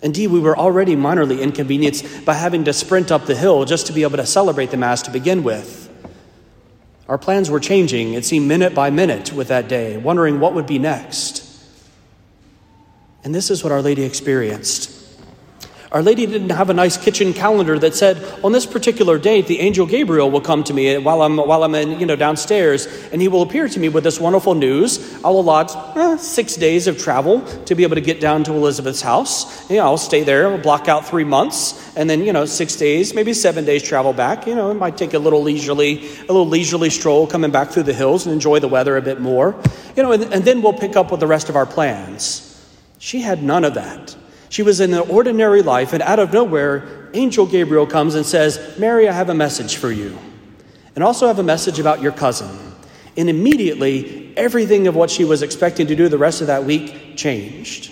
Indeed, 0.01 0.27
we 0.27 0.41
were 0.41 0.57
already 0.57 0.97
minorly 0.97 1.39
inconvenienced 1.39 2.25
by 2.25 2.33
having 2.33 2.65
to 2.65 2.73
sprint 2.73 3.13
up 3.13 3.27
the 3.27 3.35
hill 3.35 3.63
just 3.63 3.87
to 3.87 3.93
be 3.93 4.03
able 4.03 4.17
to 4.17 4.25
celebrate 4.25 4.71
the 4.71 4.77
Mass 4.77 5.03
to 5.03 5.11
begin 5.11 5.43
with. 5.43 5.89
Our 7.07 7.17
plans 7.17 7.49
were 7.49 7.61
changing, 7.61 8.13
it 8.13 8.25
seemed 8.25 8.45
minute 8.45 8.75
by 8.75 8.89
minute 8.89 9.31
with 9.31 9.47
that 9.47 9.69
day, 9.69 9.95
wondering 9.95 10.41
what 10.41 10.53
would 10.53 10.67
be 10.67 10.79
next. 10.79 11.49
And 13.23 13.33
this 13.33 13.49
is 13.49 13.63
what 13.63 13.71
Our 13.71 13.81
Lady 13.81 14.03
experienced. 14.03 14.92
Our 15.93 16.01
Lady 16.01 16.25
didn't 16.25 16.49
have 16.49 16.71
a 16.71 16.73
nice 16.73 16.97
kitchen 16.97 17.33
calendar 17.33 17.77
that 17.77 17.93
said, 17.93 18.17
on 18.43 18.51
this 18.51 18.65
particular 18.65 19.19
date, 19.19 19.45
the 19.45 19.59
angel 19.59 19.85
Gabriel 19.85 20.31
will 20.31 20.41
come 20.41 20.63
to 20.63 20.73
me 20.73 20.97
while 20.97 21.21
I'm, 21.21 21.37
while 21.37 21.63
I'm 21.63 21.75
in, 21.75 21.99
you 21.99 22.07
know, 22.07 22.15
downstairs, 22.15 22.87
and 23.11 23.21
he 23.21 23.27
will 23.27 23.43
appear 23.43 23.69
to 23.69 23.79
me 23.79 23.89
with 23.89 24.03
this 24.03 24.19
wonderful 24.19 24.55
news. 24.55 25.13
I'll 25.23 25.37
allot 25.37 25.95
eh, 25.95 26.17
six 26.17 26.55
days 26.55 26.87
of 26.87 26.97
travel 26.97 27.41
to 27.65 27.75
be 27.75 27.83
able 27.83 27.93
to 27.93 28.01
get 28.01 28.19
down 28.19 28.43
to 28.45 28.53
Elizabeth's 28.53 29.01
house. 29.03 29.69
You 29.69 29.77
know, 29.77 29.83
I'll 29.83 29.99
stay 29.99 30.23
there, 30.23 30.49
I'll 30.49 30.57
block 30.57 30.87
out 30.87 31.05
three 31.05 31.25
months, 31.25 31.95
and 31.95 32.09
then, 32.09 32.23
you 32.23 32.33
know, 32.33 32.45
six 32.45 32.75
days, 32.75 33.13
maybe 33.13 33.31
seven 33.31 33.63
days 33.63 33.83
travel 33.83 34.13
back. 34.13 34.47
You 34.47 34.55
know, 34.55 34.71
it 34.71 34.75
might 34.75 34.97
take 34.97 35.13
a 35.13 35.19
little 35.19 35.43
leisurely, 35.43 36.07
a 36.07 36.33
little 36.33 36.47
leisurely 36.47 36.89
stroll 36.89 37.27
coming 37.27 37.51
back 37.51 37.69
through 37.69 37.83
the 37.83 37.93
hills 37.93 38.25
and 38.25 38.33
enjoy 38.33 38.59
the 38.59 38.67
weather 38.67 38.97
a 38.97 39.01
bit 39.03 39.21
more. 39.21 39.53
You 39.95 40.01
know, 40.01 40.11
and, 40.11 40.23
and 40.33 40.43
then 40.43 40.63
we'll 40.63 40.73
pick 40.73 40.95
up 40.95 41.11
with 41.11 41.19
the 41.19 41.27
rest 41.27 41.49
of 41.49 41.55
our 41.55 41.67
plans. 41.67 42.49
She 42.97 43.21
had 43.21 43.43
none 43.43 43.63
of 43.63 43.75
that. 43.75 44.15
She 44.53 44.61
was 44.61 44.79
in 44.81 44.93
an 44.93 45.09
ordinary 45.09 45.63
life, 45.63 45.93
and 45.93 46.03
out 46.03 46.19
of 46.19 46.31
nowhere, 46.31 47.09
Angel 47.15 47.47
Gabriel 47.47 47.87
comes 47.87 48.13
and 48.13 48.23
says, 48.23 48.77
Mary, 48.77 49.09
I 49.09 49.11
have 49.11 49.29
a 49.29 49.33
message 49.33 49.77
for 49.77 49.91
you. 49.91 50.15
And 50.93 51.03
also 51.03 51.25
have 51.25 51.39
a 51.39 51.43
message 51.43 51.79
about 51.79 52.03
your 52.03 52.11
cousin. 52.11 52.55
And 53.17 53.31
immediately, 53.31 54.31
everything 54.37 54.85
of 54.85 54.95
what 54.95 55.09
she 55.09 55.25
was 55.25 55.41
expecting 55.41 55.87
to 55.87 55.95
do 55.95 56.07
the 56.07 56.19
rest 56.19 56.41
of 56.41 56.47
that 56.47 56.65
week 56.65 57.17
changed. 57.17 57.91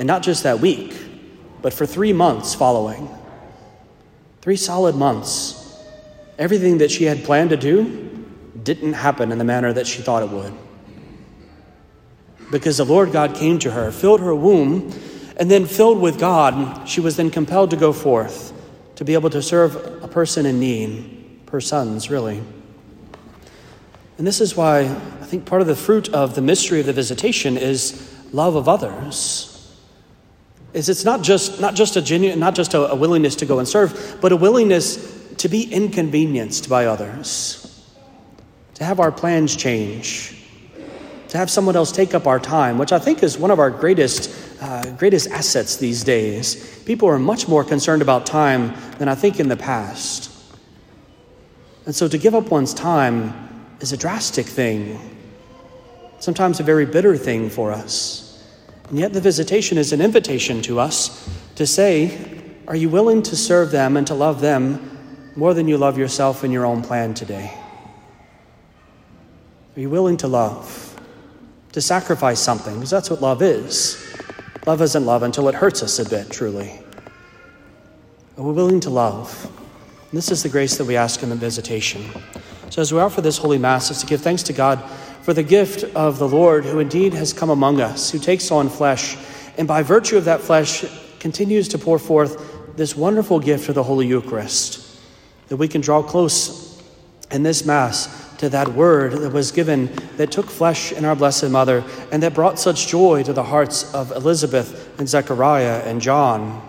And 0.00 0.08
not 0.08 0.24
just 0.24 0.42
that 0.42 0.58
week, 0.58 0.96
but 1.62 1.72
for 1.72 1.86
three 1.86 2.12
months 2.12 2.52
following. 2.52 3.08
Three 4.40 4.56
solid 4.56 4.96
months. 4.96 5.80
Everything 6.40 6.78
that 6.78 6.90
she 6.90 7.04
had 7.04 7.22
planned 7.22 7.50
to 7.50 7.56
do 7.56 8.26
didn't 8.60 8.94
happen 8.94 9.30
in 9.30 9.38
the 9.38 9.44
manner 9.44 9.72
that 9.72 9.86
she 9.86 10.02
thought 10.02 10.24
it 10.24 10.30
would 10.30 10.52
because 12.52 12.76
the 12.76 12.84
Lord 12.84 13.10
God 13.10 13.34
came 13.34 13.58
to 13.60 13.70
her, 13.70 13.90
filled 13.90 14.20
her 14.20 14.34
womb, 14.34 14.92
and 15.38 15.50
then 15.50 15.66
filled 15.66 16.00
with 16.00 16.20
God, 16.20 16.86
she 16.86 17.00
was 17.00 17.16
then 17.16 17.30
compelled 17.30 17.70
to 17.70 17.76
go 17.76 17.92
forth 17.92 18.52
to 18.96 19.04
be 19.04 19.14
able 19.14 19.30
to 19.30 19.42
serve 19.42 19.74
a 20.04 20.06
person 20.06 20.44
in 20.44 20.60
need, 20.60 21.40
her 21.50 21.60
sons, 21.60 22.10
really. 22.10 22.42
And 24.18 24.26
this 24.26 24.40
is 24.40 24.54
why 24.54 24.80
I 24.80 25.24
think 25.24 25.46
part 25.46 25.62
of 25.62 25.66
the 25.66 25.74
fruit 25.74 26.10
of 26.10 26.34
the 26.34 26.42
mystery 26.42 26.78
of 26.78 26.86
the 26.86 26.92
visitation 26.92 27.56
is 27.56 28.14
love 28.32 28.54
of 28.54 28.68
others. 28.68 29.48
Is 30.74 30.88
it's 30.88 31.04
not 31.04 31.22
just 31.22 31.60
not 31.60 31.74
just 31.74 31.96
a 31.96 32.02
genuine, 32.02 32.38
not 32.38 32.54
just 32.54 32.74
a, 32.74 32.92
a 32.92 32.94
willingness 32.94 33.36
to 33.36 33.46
go 33.46 33.58
and 33.58 33.66
serve, 33.66 34.18
but 34.20 34.30
a 34.30 34.36
willingness 34.36 35.34
to 35.38 35.48
be 35.48 35.64
inconvenienced 35.64 36.68
by 36.68 36.86
others, 36.86 37.82
to 38.74 38.84
have 38.84 39.00
our 39.00 39.10
plans 39.10 39.56
change, 39.56 40.41
to 41.32 41.38
have 41.38 41.50
someone 41.50 41.74
else 41.76 41.90
take 41.90 42.12
up 42.12 42.26
our 42.26 42.38
time, 42.38 42.76
which 42.76 42.92
I 42.92 42.98
think 42.98 43.22
is 43.22 43.38
one 43.38 43.50
of 43.50 43.58
our 43.58 43.70
greatest, 43.70 44.30
uh, 44.60 44.84
greatest 44.96 45.30
assets 45.30 45.78
these 45.78 46.04
days. 46.04 46.82
People 46.84 47.08
are 47.08 47.18
much 47.18 47.48
more 47.48 47.64
concerned 47.64 48.02
about 48.02 48.26
time 48.26 48.74
than 48.98 49.08
I 49.08 49.14
think 49.14 49.40
in 49.40 49.48
the 49.48 49.56
past. 49.56 50.30
And 51.86 51.94
so 51.94 52.06
to 52.06 52.18
give 52.18 52.34
up 52.34 52.50
one's 52.50 52.74
time 52.74 53.32
is 53.80 53.94
a 53.94 53.96
drastic 53.96 54.44
thing, 54.44 55.00
sometimes 56.18 56.60
a 56.60 56.64
very 56.64 56.84
bitter 56.84 57.16
thing 57.16 57.48
for 57.48 57.72
us. 57.72 58.46
And 58.90 58.98
yet 58.98 59.14
the 59.14 59.20
visitation 59.22 59.78
is 59.78 59.94
an 59.94 60.02
invitation 60.02 60.60
to 60.62 60.78
us 60.80 61.30
to 61.54 61.66
say, 61.66 62.44
Are 62.68 62.76
you 62.76 62.90
willing 62.90 63.22
to 63.22 63.36
serve 63.36 63.70
them 63.70 63.96
and 63.96 64.06
to 64.08 64.14
love 64.14 64.42
them 64.42 64.98
more 65.34 65.54
than 65.54 65.66
you 65.66 65.78
love 65.78 65.96
yourself 65.96 66.44
and 66.44 66.52
your 66.52 66.66
own 66.66 66.82
plan 66.82 67.14
today? 67.14 67.58
Are 69.74 69.80
you 69.80 69.88
willing 69.88 70.18
to 70.18 70.28
love? 70.28 70.91
To 71.72 71.80
sacrifice 71.80 72.40
something, 72.40 72.74
because 72.74 72.90
that's 72.90 73.10
what 73.10 73.20
love 73.20 73.42
is. 73.42 74.16
Love 74.66 74.80
isn't 74.82 75.04
love 75.04 75.22
until 75.22 75.48
it 75.48 75.54
hurts 75.54 75.82
us 75.82 75.98
a 75.98 76.08
bit, 76.08 76.30
truly. 76.30 76.80
But 78.36 78.44
we're 78.44 78.52
willing 78.52 78.80
to 78.80 78.90
love. 78.90 79.50
And 80.10 80.16
this 80.16 80.30
is 80.30 80.42
the 80.42 80.48
grace 80.48 80.76
that 80.76 80.84
we 80.84 80.96
ask 80.96 81.22
in 81.22 81.30
the 81.30 81.36
visitation. 81.36 82.04
So, 82.70 82.80
as 82.80 82.92
we 82.92 83.00
offer 83.00 83.20
this 83.20 83.38
Holy 83.38 83.58
Mass, 83.58 83.90
is 83.90 83.98
to 83.98 84.06
give 84.06 84.20
thanks 84.20 84.42
to 84.44 84.52
God 84.52 84.82
for 85.22 85.34
the 85.34 85.42
gift 85.42 85.84
of 85.94 86.18
the 86.18 86.28
Lord, 86.28 86.64
who 86.64 86.78
indeed 86.78 87.14
has 87.14 87.32
come 87.32 87.50
among 87.50 87.80
us, 87.80 88.10
who 88.10 88.18
takes 88.18 88.50
on 88.50 88.68
flesh, 88.68 89.16
and 89.56 89.68
by 89.68 89.82
virtue 89.82 90.16
of 90.16 90.24
that 90.26 90.40
flesh, 90.40 90.84
continues 91.18 91.68
to 91.68 91.78
pour 91.78 91.98
forth 91.98 92.76
this 92.76 92.96
wonderful 92.96 93.38
gift 93.38 93.68
of 93.68 93.74
the 93.74 93.82
Holy 93.82 94.06
Eucharist, 94.06 94.98
that 95.48 95.56
we 95.56 95.68
can 95.68 95.80
draw 95.80 96.02
close 96.02 96.82
in 97.30 97.42
this 97.42 97.64
Mass 97.64 98.31
to 98.42 98.48
that 98.48 98.66
word 98.66 99.12
that 99.12 99.32
was 99.32 99.52
given 99.52 99.88
that 100.16 100.32
took 100.32 100.50
flesh 100.50 100.90
in 100.90 101.04
our 101.04 101.14
Blessed 101.14 101.48
Mother 101.48 101.84
and 102.10 102.20
that 102.24 102.34
brought 102.34 102.58
such 102.58 102.88
joy 102.88 103.22
to 103.22 103.32
the 103.32 103.44
hearts 103.44 103.94
of 103.94 104.10
Elizabeth 104.10 104.98
and 104.98 105.08
Zechariah 105.08 105.80
and 105.84 106.00
John. 106.00 106.60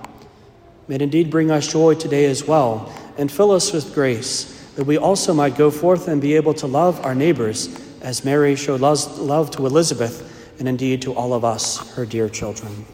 May 0.87 0.95
it 0.95 1.01
indeed 1.01 1.31
bring 1.31 1.49
us 1.49 1.67
joy 1.67 1.95
today 1.95 2.25
as 2.25 2.47
well 2.47 2.93
and 3.17 3.31
fill 3.31 3.49
us 3.49 3.73
with 3.73 3.91
grace 3.95 4.71
that 4.75 4.83
we 4.83 4.99
also 4.99 5.33
might 5.33 5.57
go 5.57 5.71
forth 5.71 6.07
and 6.07 6.21
be 6.21 6.35
able 6.35 6.53
to 6.53 6.67
love 6.67 7.03
our 7.03 7.15
neighbors 7.15 7.75
as 8.03 8.23
Mary 8.23 8.55
showed 8.55 8.81
love 8.81 9.49
to 9.49 9.65
Elizabeth 9.65 10.59
and 10.59 10.67
indeed 10.67 11.01
to 11.01 11.13
all 11.15 11.33
of 11.33 11.43
us, 11.43 11.95
her 11.95 12.05
dear 12.05 12.29
children. 12.29 12.85